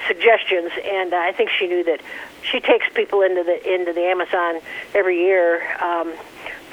suggestions, 0.08 0.72
and 0.84 1.14
I 1.14 1.32
think 1.32 1.50
she 1.50 1.68
knew 1.68 1.84
that 1.84 2.02
she 2.44 2.60
takes 2.60 2.88
people 2.94 3.22
into 3.22 3.44
the 3.44 3.74
into 3.74 3.94
the 3.94 4.06
Amazon 4.06 4.62
every 4.94 5.20
year. 5.20 5.62
Um, 5.82 6.14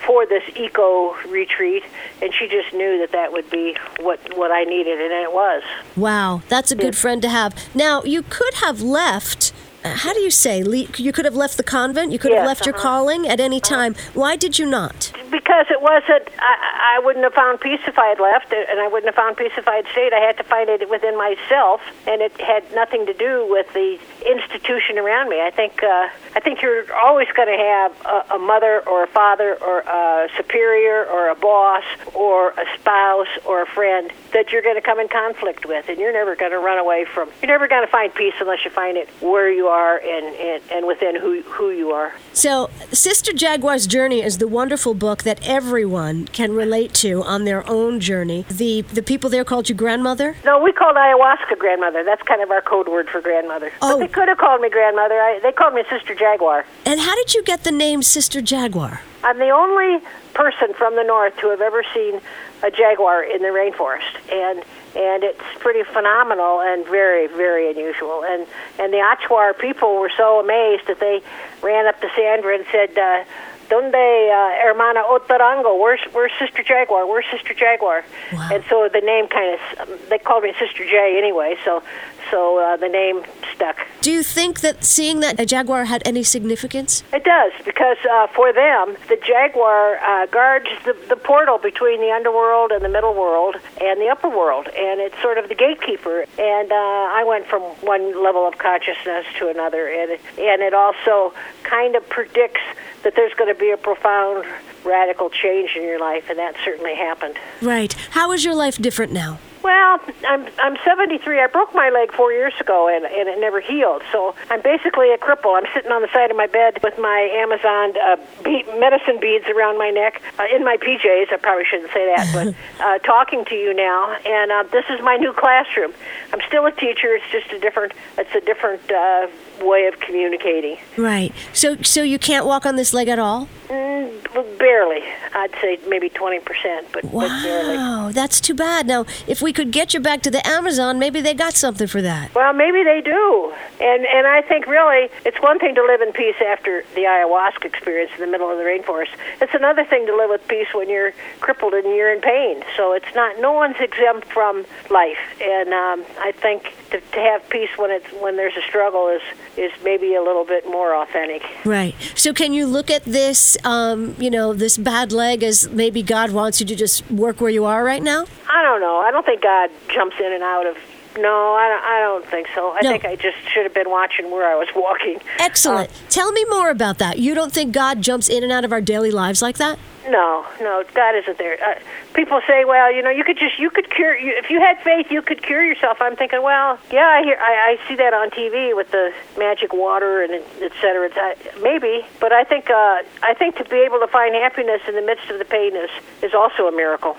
for 0.06 0.24
this 0.26 0.44
eco 0.56 1.14
retreat, 1.28 1.82
and 2.22 2.32
she 2.32 2.46
just 2.46 2.72
knew 2.72 2.98
that 3.00 3.12
that 3.12 3.32
would 3.32 3.50
be 3.50 3.76
what 4.00 4.20
what 4.36 4.50
I 4.50 4.64
needed, 4.64 5.00
and 5.00 5.12
it 5.12 5.32
was. 5.32 5.62
Wow, 5.96 6.42
that's 6.48 6.70
a 6.70 6.76
good 6.76 6.96
friend 6.96 7.20
to 7.22 7.28
have. 7.28 7.54
Now 7.74 8.02
you 8.04 8.22
could 8.22 8.54
have 8.54 8.80
left. 8.80 9.52
uh, 9.84 9.94
How 9.94 10.14
do 10.14 10.20
you 10.20 10.30
say? 10.30 10.62
You 10.62 11.12
could 11.12 11.24
have 11.24 11.34
left 11.34 11.56
the 11.56 11.62
convent. 11.62 12.12
You 12.12 12.18
could 12.18 12.32
have 12.32 12.46
left 12.46 12.64
your 12.64 12.76
uh-huh. 12.76 12.82
calling 12.82 13.26
at 13.26 13.40
any 13.40 13.60
time. 13.60 13.94
Why 14.14 14.36
did 14.36 14.58
you 14.58 14.66
not? 14.66 15.12
Because 15.30 15.66
it 15.70 15.82
wasn't, 15.82 16.28
I, 16.38 16.96
I 16.96 17.00
wouldn't 17.04 17.24
have 17.24 17.34
found 17.34 17.60
peace 17.60 17.80
if 17.86 17.98
I 17.98 18.06
had 18.06 18.20
left, 18.20 18.52
uh, 18.52 18.56
and 18.70 18.80
I 18.80 18.88
wouldn't 18.88 19.06
have 19.06 19.14
found 19.14 19.36
peace 19.36 19.52
if 19.56 19.68
I 19.68 19.76
had 19.76 19.86
stayed. 19.92 20.12
I 20.12 20.20
had 20.20 20.36
to 20.38 20.44
find 20.44 20.68
it 20.68 20.88
within 20.88 21.16
myself, 21.16 21.80
and 22.06 22.22
it 22.22 22.38
had 22.40 22.64
nothing 22.74 23.06
to 23.06 23.12
do 23.12 23.46
with 23.48 23.72
the 23.74 23.98
institution 24.26 24.98
around 24.98 25.28
me. 25.28 25.40
I 25.40 25.50
think, 25.50 25.82
uh, 25.82 26.08
I 26.34 26.40
think 26.40 26.62
you're 26.62 26.92
always 26.94 27.28
going 27.34 27.48
to 27.48 27.62
have 27.62 28.06
a, 28.06 28.34
a 28.36 28.38
mother 28.38 28.82
or 28.86 29.04
a 29.04 29.06
father 29.06 29.56
or 29.62 29.80
a 29.80 30.28
superior 30.36 31.06
or 31.06 31.30
a 31.30 31.34
boss 31.34 31.84
or 32.14 32.50
a 32.50 32.64
spouse 32.78 33.28
or 33.44 33.62
a 33.62 33.66
friend 33.66 34.12
that 34.32 34.52
you're 34.52 34.62
going 34.62 34.76
to 34.76 34.82
come 34.82 35.00
in 35.00 35.08
conflict 35.08 35.66
with, 35.66 35.88
and 35.88 35.98
you're 35.98 36.12
never 36.12 36.36
going 36.36 36.50
to 36.50 36.58
run 36.58 36.78
away 36.78 37.04
from. 37.04 37.30
You're 37.42 37.50
never 37.50 37.68
going 37.68 37.84
to 37.84 37.90
find 37.90 38.14
peace 38.14 38.34
unless 38.40 38.64
you 38.64 38.70
find 38.70 38.96
it 38.96 39.08
where 39.20 39.50
you 39.50 39.66
are 39.66 39.98
and 39.98 40.26
and, 40.36 40.62
and 40.70 40.86
within 40.86 41.16
who 41.16 41.42
who 41.42 41.70
you 41.70 41.90
are. 41.90 42.12
So, 42.32 42.70
Sister 42.92 43.32
Jaguar's 43.32 43.86
Journey 43.86 44.22
is 44.22 44.38
the 44.38 44.48
wonderful 44.48 44.94
book 44.94 45.22
that 45.24 45.46
everyone 45.46 46.26
can 46.26 46.52
relate 46.52 46.94
to 46.94 47.22
on 47.22 47.44
their 47.44 47.68
own 47.68 48.00
journey. 48.00 48.44
The 48.50 48.82
the 48.82 49.02
people 49.02 49.30
there 49.30 49.44
called 49.44 49.68
you 49.68 49.74
grandmother. 49.74 50.36
No, 50.44 50.62
we 50.62 50.72
called 50.72 50.96
ayahuasca 50.96 51.58
grandmother. 51.58 52.04
That's 52.04 52.22
kind 52.22 52.42
of 52.42 52.50
our 52.50 52.62
code 52.62 52.88
word 52.88 53.08
for 53.08 53.20
grandmother. 53.20 53.72
Oh. 53.82 53.98
Could 54.18 54.26
have 54.26 54.38
called 54.38 54.60
me 54.60 54.68
grandmother. 54.68 55.14
I, 55.14 55.38
they 55.40 55.52
called 55.52 55.74
me 55.74 55.84
Sister 55.88 56.12
Jaguar. 56.12 56.66
And 56.84 56.98
how 56.98 57.14
did 57.14 57.34
you 57.34 57.42
get 57.44 57.62
the 57.62 57.70
name 57.70 58.02
Sister 58.02 58.42
Jaguar? 58.42 59.00
I'm 59.22 59.38
the 59.38 59.50
only 59.50 60.04
person 60.34 60.74
from 60.74 60.96
the 60.96 61.04
north 61.04 61.36
to 61.36 61.50
have 61.50 61.60
ever 61.60 61.84
seen 61.94 62.20
a 62.64 62.70
jaguar 62.72 63.22
in 63.22 63.42
the 63.42 63.54
rainforest, 63.54 64.18
and 64.32 64.64
and 64.96 65.22
it's 65.22 65.44
pretty 65.60 65.84
phenomenal 65.84 66.60
and 66.60 66.84
very 66.86 67.28
very 67.28 67.70
unusual. 67.70 68.24
And 68.24 68.44
and 68.80 68.92
the 68.92 68.98
Achuar 68.98 69.56
people 69.56 70.00
were 70.00 70.10
so 70.16 70.40
amazed 70.40 70.88
that 70.88 70.98
they 70.98 71.22
ran 71.62 71.86
up 71.86 72.00
to 72.00 72.08
Sandra 72.16 72.56
and 72.56 72.66
said. 72.72 72.98
Uh, 72.98 73.24
donde 73.68 73.94
uh, 73.94 74.64
hermana 74.64 75.02
Otorongo? 75.04 75.78
Where's 75.78 76.00
where's 76.12 76.32
Sister 76.38 76.62
Jaguar? 76.62 77.06
Where's 77.06 77.26
Sister 77.30 77.54
Jaguar? 77.54 78.04
Wow. 78.32 78.48
And 78.50 78.64
so 78.68 78.88
the 78.90 79.00
name 79.00 79.28
kind 79.28 79.58
of 79.58 79.88
um, 79.88 79.98
they 80.08 80.18
called 80.18 80.42
me 80.42 80.54
Sister 80.58 80.84
J 80.84 81.18
anyway. 81.18 81.56
So 81.64 81.82
so 82.30 82.58
uh, 82.58 82.76
the 82.76 82.88
name 82.88 83.22
stuck. 83.54 83.76
Do 84.00 84.12
you 84.12 84.22
think 84.22 84.60
that 84.60 84.84
seeing 84.84 85.20
that 85.20 85.40
a 85.40 85.46
jaguar 85.46 85.84
had 85.84 86.02
any 86.04 86.22
significance? 86.22 87.02
It 87.12 87.24
does 87.24 87.52
because 87.64 87.96
uh, 88.10 88.26
for 88.28 88.52
them, 88.52 88.96
the 89.08 89.16
jaguar 89.16 89.98
uh, 89.98 90.26
guards 90.26 90.68
the, 90.84 90.96
the 91.08 91.16
portal 91.16 91.58
between 91.58 92.00
the 92.00 92.10
underworld 92.10 92.72
and 92.72 92.84
the 92.84 92.88
middle 92.88 93.14
world 93.14 93.56
and 93.80 94.00
the 94.00 94.08
upper 94.08 94.28
world, 94.28 94.68
and 94.68 95.00
it's 95.00 95.20
sort 95.20 95.38
of 95.38 95.48
the 95.48 95.54
gatekeeper. 95.54 96.24
And 96.38 96.72
uh, 96.72 96.74
I 96.74 97.24
went 97.26 97.46
from 97.46 97.62
one 97.82 98.22
level 98.22 98.46
of 98.46 98.58
consciousness 98.58 99.26
to 99.38 99.48
another, 99.48 99.88
and 99.88 100.12
it, 100.12 100.20
and 100.38 100.62
it 100.62 100.74
also 100.74 101.34
kind 101.62 101.96
of 101.96 102.08
predicts 102.08 102.60
that 103.02 103.14
there's 103.14 103.34
going 103.34 103.52
to 103.52 103.58
be 103.58 103.70
a 103.70 103.76
profound 103.76 104.44
radical 104.84 105.30
change 105.30 105.76
in 105.76 105.82
your 105.82 105.98
life, 105.98 106.28
and 106.30 106.38
that 106.38 106.54
certainly 106.64 106.94
happened. 106.94 107.36
Right. 107.62 107.92
How 108.10 108.32
is 108.32 108.44
your 108.44 108.54
life 108.54 108.78
different 108.78 109.12
now? 109.12 109.38
Well, 109.68 110.00
I'm 110.26 110.46
I'm 110.58 110.76
73. 110.82 111.42
I 111.42 111.46
broke 111.46 111.74
my 111.74 111.90
leg 111.90 112.10
four 112.14 112.32
years 112.32 112.54
ago, 112.58 112.88
and 112.88 113.04
and 113.04 113.28
it 113.28 113.38
never 113.38 113.60
healed. 113.60 114.00
So 114.10 114.34
I'm 114.48 114.62
basically 114.62 115.12
a 115.12 115.18
cripple. 115.18 115.58
I'm 115.58 115.66
sitting 115.74 115.92
on 115.92 116.00
the 116.00 116.08
side 116.10 116.30
of 116.30 116.38
my 116.38 116.46
bed 116.46 116.82
with 116.82 116.96
my 116.98 117.18
Amazon 117.36 117.92
uh, 118.00 118.16
be- 118.42 118.64
medicine 118.80 119.20
beads 119.20 119.44
around 119.46 119.76
my 119.76 119.90
neck, 119.90 120.22
uh, 120.38 120.44
in 120.50 120.64
my 120.64 120.78
PJs. 120.78 121.30
I 121.30 121.36
probably 121.36 121.66
shouldn't 121.66 121.92
say 121.92 122.06
that, 122.16 122.30
but 122.32 122.54
uh, 122.82 122.98
talking 123.00 123.44
to 123.44 123.54
you 123.54 123.74
now. 123.74 124.16
And 124.24 124.50
uh, 124.50 124.64
this 124.72 124.86
is 124.88 125.02
my 125.02 125.16
new 125.16 125.34
classroom. 125.34 125.92
I'm 126.32 126.40
still 126.48 126.64
a 126.64 126.72
teacher. 126.72 127.14
It's 127.16 127.30
just 127.30 127.52
a 127.52 127.58
different. 127.58 127.92
It's 128.16 128.34
a 128.34 128.40
different 128.40 128.90
uh, 128.90 129.26
way 129.60 129.86
of 129.86 130.00
communicating. 130.00 130.78
Right. 130.96 131.34
So 131.52 131.76
so 131.82 132.02
you 132.02 132.18
can't 132.18 132.46
walk 132.46 132.64
on 132.64 132.76
this 132.76 132.94
leg 132.94 133.08
at 133.08 133.18
all? 133.18 133.48
Mm, 133.68 134.58
barely. 134.58 135.02
I'd 135.34 135.52
say 135.60 135.78
maybe 135.88 136.08
20 136.08 136.40
percent, 136.40 136.86
but, 136.92 137.02
but 137.02 137.28
barely. 137.42 137.76
Wow, 137.76 138.10
that's 138.12 138.40
too 138.40 138.54
bad. 138.54 138.86
Now, 138.86 139.04
if 139.26 139.42
we 139.42 139.52
could 139.58 139.72
get 139.72 139.92
you 139.92 139.98
back 139.98 140.22
to 140.22 140.30
the 140.30 140.46
Amazon, 140.46 141.00
maybe 141.00 141.20
they 141.20 141.34
got 141.34 141.52
something 141.52 141.88
for 141.88 142.00
that. 142.00 142.32
Well, 142.32 142.52
maybe 142.52 142.84
they 142.84 143.00
do. 143.00 143.52
And 143.80 144.06
and 144.06 144.24
I 144.24 144.40
think 144.40 144.68
really 144.68 145.08
it's 145.24 145.40
one 145.42 145.58
thing 145.58 145.74
to 145.74 145.82
live 145.82 146.00
in 146.00 146.12
peace 146.12 146.36
after 146.40 146.84
the 146.94 147.02
ayahuasca 147.02 147.64
experience 147.64 148.12
in 148.14 148.20
the 148.20 148.28
middle 148.28 148.48
of 148.48 148.56
the 148.56 148.62
rainforest. 148.62 149.10
It's 149.40 149.54
another 149.54 149.84
thing 149.84 150.06
to 150.06 150.14
live 150.16 150.30
with 150.30 150.46
peace 150.46 150.68
when 150.72 150.88
you're 150.88 151.12
crippled 151.40 151.74
and 151.74 151.84
you're 151.86 152.12
in 152.12 152.20
pain. 152.20 152.62
So 152.76 152.92
it's 152.92 153.12
not 153.16 153.40
no 153.40 153.52
one's 153.52 153.80
exempt 153.80 154.28
from 154.28 154.64
life. 154.90 155.18
And 155.40 155.74
um, 155.74 156.04
I 156.20 156.30
think 156.30 156.72
to, 156.90 157.00
to 157.00 157.20
have 157.20 157.48
peace 157.50 157.70
when 157.76 157.90
it's 157.90 158.06
when 158.22 158.36
there's 158.36 158.56
a 158.56 158.62
struggle 158.62 159.08
is 159.08 159.22
is 159.56 159.72
maybe 159.82 160.14
a 160.14 160.22
little 160.22 160.44
bit 160.44 160.66
more 160.66 160.94
authentic. 160.94 161.42
Right. 161.64 161.96
So 162.14 162.32
can 162.32 162.52
you 162.52 162.64
look 162.64 162.92
at 162.92 163.02
this, 163.02 163.58
um, 163.64 164.14
you 164.20 164.30
know, 164.30 164.54
this 164.54 164.78
bad 164.78 165.10
leg 165.10 165.42
as 165.42 165.68
maybe 165.70 166.02
God 166.02 166.30
wants 166.30 166.60
you 166.60 166.66
to 166.66 166.76
just 166.76 167.10
work 167.10 167.40
where 167.40 167.50
you 167.50 167.64
are 167.64 167.82
right 167.82 168.04
now? 168.04 168.26
I 168.48 168.62
don't 168.62 168.80
know. 168.80 168.98
I 169.00 169.10
don't 169.10 169.26
think 169.26 169.37
God 169.40 169.70
jumps 169.92 170.16
in 170.20 170.32
and 170.32 170.42
out 170.42 170.66
of. 170.66 170.76
No, 171.16 171.54
I 171.54 171.68
don't, 171.68 171.84
I 171.84 172.00
don't 172.00 172.26
think 172.26 172.48
so. 172.54 172.70
I 172.72 172.80
No. 172.82 172.90
think 172.90 173.04
I 173.04 173.16
just 173.16 173.36
should 173.52 173.64
have 173.64 173.74
been 173.74 173.90
watching 173.90 174.30
where 174.30 174.46
I 174.48 174.54
was 174.54 174.68
walking. 174.76 175.18
Excellent. 175.40 175.90
Tell 176.10 176.30
me 176.30 176.44
more 176.44 176.70
about 176.70 176.98
that. 176.98 177.18
You 177.18 177.34
don't 177.34 177.52
think 177.52 177.72
God 177.72 178.02
jumps 178.02 178.28
in 178.28 178.44
and 178.44 178.52
out 178.52 178.64
of 178.64 178.72
our 178.72 178.80
daily 178.80 179.10
lives 179.10 179.42
like 179.42 179.56
that? 179.58 179.78
No, 180.08 180.46
no, 180.60 180.84
God 180.94 181.16
isn't 181.16 181.36
there. 181.38 181.58
Uh, 181.62 181.74
people 182.14 182.40
say, 182.46 182.64
"Well, 182.64 182.92
you 182.92 183.02
know, 183.02 183.10
you 183.10 183.24
could 183.24 183.36
just 183.38 183.58
you 183.58 183.68
could 183.68 183.90
cure 183.90 184.16
you, 184.16 184.32
if 184.38 184.48
you 184.48 184.58
had 184.60 184.78
faith, 184.82 185.10
you 185.10 185.20
could 185.20 185.42
cure 185.42 185.62
yourself." 185.62 185.98
I'm 186.00 186.14
thinking, 186.16 186.40
well, 186.42 186.78
yeah, 186.90 187.06
I 187.08 187.22
hear, 187.24 187.36
I, 187.38 187.76
I 187.82 187.88
see 187.88 187.96
that 187.96 188.14
on 188.14 188.30
TV 188.30 188.74
with 188.76 188.90
the 188.90 189.12
magic 189.36 189.72
water 189.74 190.22
and 190.22 190.32
et 190.62 190.72
cetera. 190.80 191.06
It's, 191.08 191.16
uh, 191.16 191.60
maybe, 191.62 192.06
but 192.20 192.32
I 192.32 192.44
think 192.44 192.70
uh, 192.70 193.02
I 193.22 193.34
think 193.38 193.56
to 193.56 193.64
be 193.64 193.76
able 193.80 193.98
to 193.98 194.06
find 194.06 194.34
happiness 194.34 194.80
in 194.88 194.94
the 194.94 195.02
midst 195.02 195.28
of 195.30 195.38
the 195.40 195.44
pain 195.44 195.74
is 195.76 195.90
is 196.22 196.32
also 196.32 196.68
a 196.68 196.72
miracle. 196.72 197.16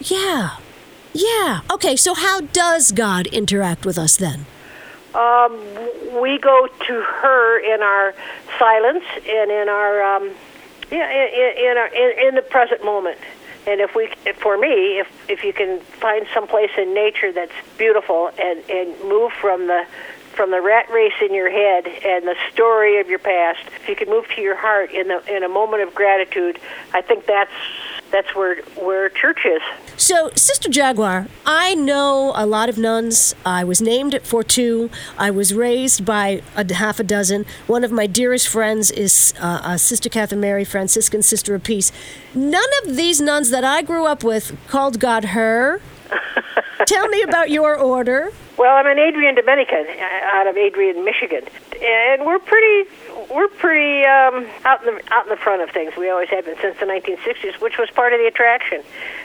Yeah. 0.00 0.56
Yeah. 1.12 1.60
Okay, 1.72 1.96
so 1.96 2.14
how 2.14 2.40
does 2.40 2.92
God 2.92 3.26
interact 3.28 3.84
with 3.84 3.98
us 3.98 4.16
then? 4.16 4.46
Um, 5.14 5.58
we 6.20 6.38
go 6.38 6.68
to 6.86 7.00
her 7.02 7.74
in 7.74 7.82
our 7.82 8.14
silence 8.58 9.04
and 9.28 9.50
in 9.50 9.68
our 9.68 10.16
um, 10.16 10.30
yeah 10.90 11.10
in, 11.10 11.70
in, 11.70 11.78
our, 11.78 11.86
in, 11.88 12.28
in 12.28 12.34
the 12.36 12.42
present 12.42 12.84
moment. 12.84 13.18
And 13.66 13.80
if 13.80 13.94
we, 13.94 14.08
for 14.38 14.56
me, 14.56 15.00
if 15.00 15.08
if 15.28 15.44
you 15.44 15.52
can 15.52 15.80
find 15.80 16.26
some 16.32 16.46
place 16.46 16.70
in 16.78 16.94
nature 16.94 17.32
that's 17.32 17.52
beautiful 17.76 18.30
and 18.38 18.62
and 18.70 19.00
move 19.02 19.32
from 19.32 19.66
the 19.66 19.84
from 20.32 20.52
the 20.52 20.62
rat 20.62 20.88
race 20.90 21.12
in 21.20 21.34
your 21.34 21.50
head 21.50 21.86
and 21.86 22.26
the 22.26 22.36
story 22.52 23.00
of 23.00 23.08
your 23.08 23.18
past, 23.18 23.60
if 23.82 23.88
you 23.88 23.96
can 23.96 24.08
move 24.08 24.26
to 24.36 24.40
your 24.40 24.56
heart 24.56 24.92
in 24.92 25.08
the 25.08 25.36
in 25.36 25.42
a 25.42 25.48
moment 25.48 25.82
of 25.82 25.94
gratitude, 25.94 26.58
I 26.94 27.02
think 27.02 27.26
that's 27.26 27.50
that's 28.10 28.34
where 28.34 28.62
where 28.76 29.08
church 29.08 29.40
is. 29.44 29.62
So, 29.96 30.30
Sister 30.34 30.68
Jaguar, 30.68 31.26
I 31.46 31.74
know 31.74 32.32
a 32.34 32.46
lot 32.46 32.68
of 32.68 32.78
nuns. 32.78 33.34
I 33.44 33.64
was 33.64 33.80
named 33.80 34.14
at 34.14 34.24
Fortu. 34.24 34.90
I 35.18 35.30
was 35.30 35.52
raised 35.54 36.04
by 36.04 36.42
a 36.56 36.72
half 36.74 37.00
a 37.00 37.04
dozen. 37.04 37.46
One 37.66 37.84
of 37.84 37.92
my 37.92 38.06
dearest 38.06 38.48
friends 38.48 38.90
is 38.90 39.34
uh, 39.40 39.60
uh, 39.62 39.76
Sister 39.76 40.08
Catherine 40.08 40.40
Mary, 40.40 40.64
Franciscan 40.64 41.22
Sister 41.22 41.54
of 41.54 41.64
Peace. 41.64 41.92
None 42.34 42.70
of 42.82 42.96
these 42.96 43.20
nuns 43.20 43.50
that 43.50 43.64
I 43.64 43.82
grew 43.82 44.06
up 44.06 44.24
with 44.24 44.56
called 44.68 44.98
God 45.00 45.26
her. 45.26 45.80
Tell 46.86 47.08
me 47.08 47.22
about 47.22 47.50
your 47.50 47.76
order. 47.76 48.32
Well, 48.56 48.76
I'm 48.76 48.86
an 48.86 48.98
Adrian 48.98 49.34
Dominican 49.34 49.86
uh, 49.86 50.36
out 50.36 50.46
of 50.46 50.56
Adrian, 50.56 51.04
Michigan, 51.04 51.44
and 51.82 52.26
we're 52.26 52.38
pretty 52.38 52.90
we're 53.30 53.48
pretty 53.48 54.04
um, 54.04 54.46
out 54.64 54.84
in 54.84 54.94
the 54.94 55.02
out 55.12 55.24
in 55.24 55.30
the 55.30 55.36
front 55.36 55.62
of 55.62 55.70
things. 55.70 55.92
We 55.96 56.10
always 56.10 56.28
have 56.30 56.44
been 56.44 56.56
since 56.60 56.78
the 56.78 56.86
1960s, 56.86 57.60
which 57.60 57.78
was 57.78 57.88
part 57.90 58.12
of 58.12 58.18
the 58.18 58.26
attraction. 58.26 58.82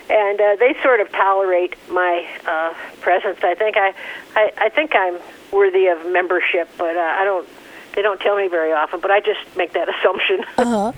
And 0.09 0.39
uh, 0.39 0.55
they 0.57 0.75
sort 0.83 0.99
of 0.99 1.11
tolerate 1.11 1.75
my 1.89 2.25
uh, 2.45 2.73
presence. 3.01 3.39
I 3.43 3.55
think 3.55 3.77
I, 3.77 3.93
I 4.35 4.51
I 4.57 4.69
think 4.69 4.95
I'm 4.95 5.17
worthy 5.51 5.87
of 5.87 6.05
membership, 6.05 6.69
but 6.77 6.95
uh, 6.95 6.99
I 6.99 7.23
don't. 7.23 7.47
They 7.95 8.01
don't 8.01 8.19
tell 8.19 8.35
me 8.35 8.49
very 8.49 8.73
often, 8.73 8.99
but 8.99 9.09
I 9.09 9.21
just 9.21 9.39
make 9.55 9.73
that 9.73 9.87
assumption. 9.95 10.43
Uh 10.57 10.91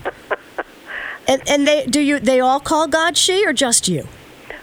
And, 1.27 1.41
and 1.47 1.67
they 1.67 1.85
do 1.85 1.99
you? 1.99 2.19
They 2.19 2.39
all 2.39 2.59
call 2.59 2.87
God 2.87 3.17
she 3.17 3.45
or 3.45 3.53
just 3.53 3.87
you? 3.87 4.07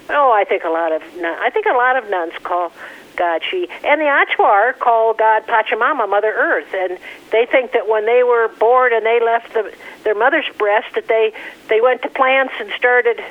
Oh, 0.09 0.31
I 0.31 0.43
think 0.43 0.63
a 0.63 0.69
lot 0.69 0.91
of 0.91 1.01
I 1.03 1.49
think 1.51 1.65
a 1.65 1.73
lot 1.73 1.95
of 1.95 2.09
nuns 2.09 2.33
call 2.43 2.71
God 3.15 3.41
she, 3.49 3.67
and 3.83 4.01
the 4.01 4.05
Achuar 4.05 4.77
call 4.77 5.13
God 5.13 5.45
Pachamama, 5.47 6.09
Mother 6.09 6.33
Earth, 6.33 6.73
and 6.73 6.97
they 7.31 7.45
think 7.45 7.71
that 7.73 7.87
when 7.87 8.05
they 8.05 8.23
were 8.23 8.49
born 8.59 8.93
and 8.93 9.05
they 9.05 9.19
left 9.23 9.53
the, 9.53 9.73
their 10.03 10.15
mother's 10.15 10.49
breast, 10.57 10.87
that 10.95 11.07
they 11.07 11.33
they 11.69 11.81
went 11.81 12.01
to 12.03 12.09
plants 12.09 12.53
and 12.59 12.71
started 12.77 13.21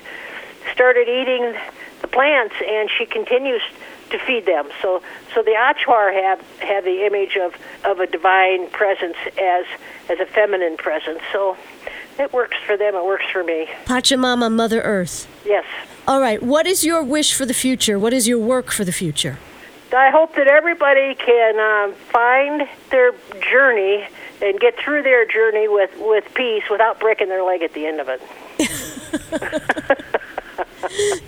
started 0.73 1.09
eating 1.09 1.55
the 2.01 2.09
plants, 2.09 2.55
and 2.67 2.91
she 2.91 3.07
continues 3.07 3.63
to 4.11 4.19
feed 4.19 4.47
them. 4.47 4.69
So 4.83 5.03
so 5.35 5.43
the 5.43 5.53
Achuar 5.53 6.13
have 6.13 6.41
have 6.61 6.85
the 6.85 7.07
image 7.07 7.37
of 7.37 7.55
of 7.85 8.01
a 8.01 8.07
divine 8.07 8.69
presence 8.71 9.17
as 9.41 9.67
as 10.09 10.21
a 10.21 10.27
feminine 10.27 10.77
presence. 10.77 11.21
So 11.33 11.57
it 12.19 12.33
works 12.33 12.57
for 12.67 12.77
them. 12.77 12.95
It 12.95 13.05
works 13.05 13.25
for 13.33 13.43
me. 13.43 13.69
Pachamama, 13.87 14.51
Mother 14.53 14.81
Earth. 14.83 15.27
Yes. 15.45 15.65
All 16.07 16.21
right. 16.21 16.43
What 16.43 16.67
is 16.67 16.85
your 16.85 17.03
wish 17.03 17.35
for 17.35 17.47
the 17.47 17.55
future? 17.55 17.99
What 17.99 18.13
is 18.13 18.29
your 18.29 18.39
work 18.39 18.71
for 18.71 18.85
the 18.85 18.93
future? 18.93 19.39
I 19.95 20.11
hope 20.11 20.35
that 20.37 20.47
everybody 20.47 21.15
can 21.15 21.59
um, 21.59 21.95
find 21.95 22.69
their 22.91 23.13
journey 23.41 24.07
and 24.43 24.59
get 24.59 24.79
through 24.79 25.03
their 25.03 25.25
journey 25.27 25.69
with, 25.69 25.91
with 25.99 26.33
peace 26.35 26.65
without 26.71 27.01
breaking 27.01 27.29
their 27.29 27.45
leg 27.45 27.63
at 27.63 27.73
the 27.73 27.87
end 27.87 28.01
of 28.01 28.09
it. 28.09 28.21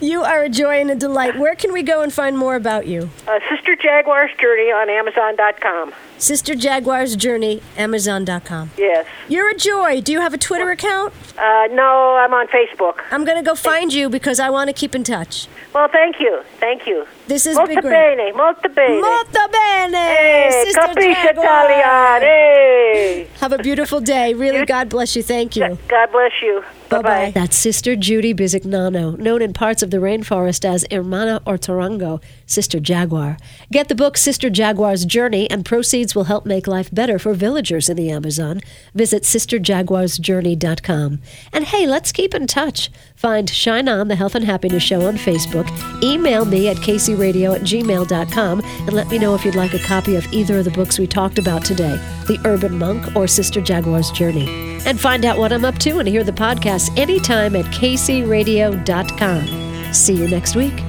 You 0.01 0.23
are 0.23 0.43
a 0.45 0.49
joy 0.49 0.81
and 0.81 0.91
a 0.91 0.95
delight. 0.95 1.39
Where 1.39 1.55
can 1.55 1.73
we 1.73 1.83
go 1.83 2.03
and 2.03 2.13
find 2.13 2.37
more 2.37 2.55
about 2.55 2.87
you? 2.87 3.11
Uh, 3.27 3.41
Sister 3.49 3.75
Jaguar's 3.75 4.31
Journey 4.39 4.71
on 4.71 4.89
Amazon.com. 4.91 5.95
Sister 6.19 6.55
Jaguar's 6.55 7.17
Journey, 7.17 7.63
Amazon.com. 7.77 8.71
Yes. 8.77 9.07
You're 9.29 9.51
a 9.51 9.57
joy. 9.57 10.01
Do 10.03 10.13
you 10.13 10.21
have 10.21 10.35
a 10.35 10.39
Twitter 10.39 10.71
account? 10.71 11.13
Uh, 11.39 11.67
no, 11.73 12.17
I'm 12.17 12.33
on 12.35 12.47
Facebook. 12.49 13.01
I'm 13.11 13.25
going 13.25 13.39
to 13.39 13.43
go 13.43 13.55
find 13.55 13.93
you 13.93 14.09
because 14.09 14.39
I 14.39 14.51
want 14.51 14.69
to 14.69 14.75
keep 14.75 14.95
in 14.95 15.03
touch. 15.03 15.49
Well, 15.75 15.89
thank 15.89 16.21
you. 16.21 16.43
Thank 16.59 16.87
you. 16.87 17.07
This 17.27 17.47
is 17.47 17.57
molto 17.57 17.81
great. 17.81 18.17
bene, 18.17 18.33
molto 18.33 18.69
bene. 18.69 19.01
Molto 19.01 19.49
bene, 19.49 19.97
Hey, 19.99 20.63
Sister 20.65 20.81
capisce 20.81 21.31
Italian. 21.33 22.23
Hey. 22.23 23.29
Have 23.41 23.53
a 23.53 23.59
beautiful 23.59 24.01
day. 24.01 24.33
Really, 24.33 24.65
God 24.65 24.89
bless 24.89 25.17
you. 25.17 25.23
Thank 25.23 25.57
you. 25.57 25.77
God 25.89 26.13
bless 26.13 26.33
you. 26.43 26.63
Bye 26.89 27.03
bye. 27.03 27.31
That's 27.35 27.57
Sister 27.57 27.97
Judy 27.97 28.33
Bisignano, 28.33 29.19
known 29.19 29.43
in 29.43 29.53
parts 29.53 29.83
of 29.83 29.91
the 29.91 29.97
rainforest 29.97 30.65
as 30.65 30.87
Hermana 30.91 31.41
Otorongo, 31.47 32.23
Sister 32.47 32.81
Jaguar. 32.81 33.37
Get 33.71 33.89
the 33.89 33.95
book 33.95 34.17
Sister 34.17 34.49
Jaguar's 34.49 35.05
Journey, 35.05 35.51
and 35.51 35.65
proceeds 35.65 36.15
will 36.15 36.25
help 36.25 36.47
make 36.47 36.67
life 36.67 36.91
better 36.93 37.19
for 37.19 37.35
villagers 37.35 37.89
in 37.89 37.97
the 37.97 38.11
Amazon. 38.11 38.61
Visit 38.95 39.25
sisterjaguarsjourney.com. 39.25 41.21
And 41.53 41.65
hey, 41.65 41.87
let's 41.87 42.13
keep 42.13 42.35
in 42.35 42.47
touch. 42.47 42.91
Find 43.15 43.51
Shine 43.51 43.89
On, 43.89 44.09
the 44.09 44.17
Health 44.17 44.35
and 44.35 44.45
Happiness 44.45 44.83
Show 44.83 45.07
on 45.07 45.17
Facebook. 45.17 45.69
Email 46.03 46.45
me 46.45 46.69
at 46.69 46.77
kcradio 46.79 47.57
at 47.57 47.63
gmail.com 47.63 48.61
and 48.61 48.93
let 48.93 49.09
me 49.09 49.19
know 49.19 49.35
if 49.35 49.45
you'd 49.45 49.55
like 49.57 49.75
a 49.75 49.79
copy 49.81 50.15
of 50.17 50.33
either 50.33 50.59
of 50.59 50.65
the 50.65 50.71
books 50.71 50.99
we 50.99 51.07
talked 51.07 51.39
about 51.39 51.65
today 51.65 51.97
The 52.27 52.39
Urban 52.45 52.79
Monk 52.79 53.17
or 53.17 53.27
Sister 53.27 53.61
Jaguar's 53.61 54.11
Journey. 54.13 54.49
And 54.87 55.01
find 55.01 55.25
out 55.25 55.39
what 55.39 55.53
I'm 55.53 55.65
up 55.65 55.79
to 55.79 55.99
and 55.99 56.07
hear 56.07 56.23
the 56.23 56.33
podcast 56.33 56.97
anytime 56.97 57.57
at 57.57 57.65
kcradio.com. 57.67 59.47
See 59.93 60.15
you 60.15 60.29
next 60.29 60.55
week. 60.55 60.86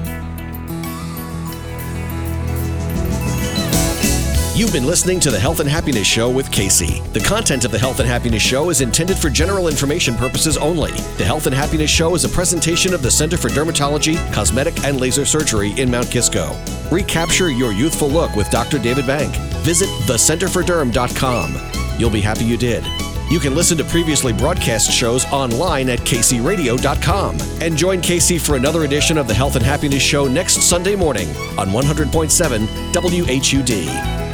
You've 4.58 4.72
been 4.72 4.88
listening 4.88 5.20
to 5.20 5.30
the 5.30 5.38
Health 5.38 5.60
and 5.60 5.70
Happiness 5.70 6.04
Show 6.04 6.28
with 6.28 6.50
Casey. 6.50 6.98
The 7.12 7.20
content 7.20 7.64
of 7.64 7.70
the 7.70 7.78
Health 7.78 8.00
and 8.00 8.08
Happiness 8.08 8.42
Show 8.42 8.70
is 8.70 8.80
intended 8.80 9.16
for 9.16 9.30
general 9.30 9.68
information 9.68 10.16
purposes 10.16 10.56
only. 10.56 10.90
The 11.16 11.24
Health 11.24 11.46
and 11.46 11.54
Happiness 11.54 11.92
Show 11.92 12.16
is 12.16 12.24
a 12.24 12.28
presentation 12.28 12.92
of 12.92 13.00
the 13.00 13.08
Center 13.08 13.36
for 13.36 13.50
Dermatology, 13.50 14.16
Cosmetic, 14.32 14.82
and 14.82 15.00
Laser 15.00 15.24
Surgery 15.24 15.80
in 15.80 15.88
Mount 15.88 16.10
Kisco. 16.10 16.60
Recapture 16.90 17.50
your 17.52 17.70
youthful 17.70 18.08
look 18.08 18.34
with 18.34 18.50
Dr. 18.50 18.80
David 18.80 19.06
Bank. 19.06 19.32
Visit 19.62 19.88
thecenterforderm.com. 20.08 22.00
You'll 22.00 22.10
be 22.10 22.20
happy 22.20 22.44
you 22.44 22.56
did. 22.56 22.84
You 23.30 23.38
can 23.38 23.54
listen 23.54 23.78
to 23.78 23.84
previously 23.84 24.32
broadcast 24.32 24.90
shows 24.90 25.24
online 25.26 25.88
at 25.88 26.00
kcradio.com. 26.00 27.38
And 27.62 27.76
join 27.76 28.00
Casey 28.00 28.38
for 28.38 28.56
another 28.56 28.82
edition 28.82 29.18
of 29.18 29.28
the 29.28 29.34
Health 29.34 29.54
and 29.54 29.64
Happiness 29.64 30.02
Show 30.02 30.26
next 30.26 30.62
Sunday 30.62 30.96
morning 30.96 31.28
on 31.56 31.68
100.7 31.68 32.66
WHUD. 32.92 34.27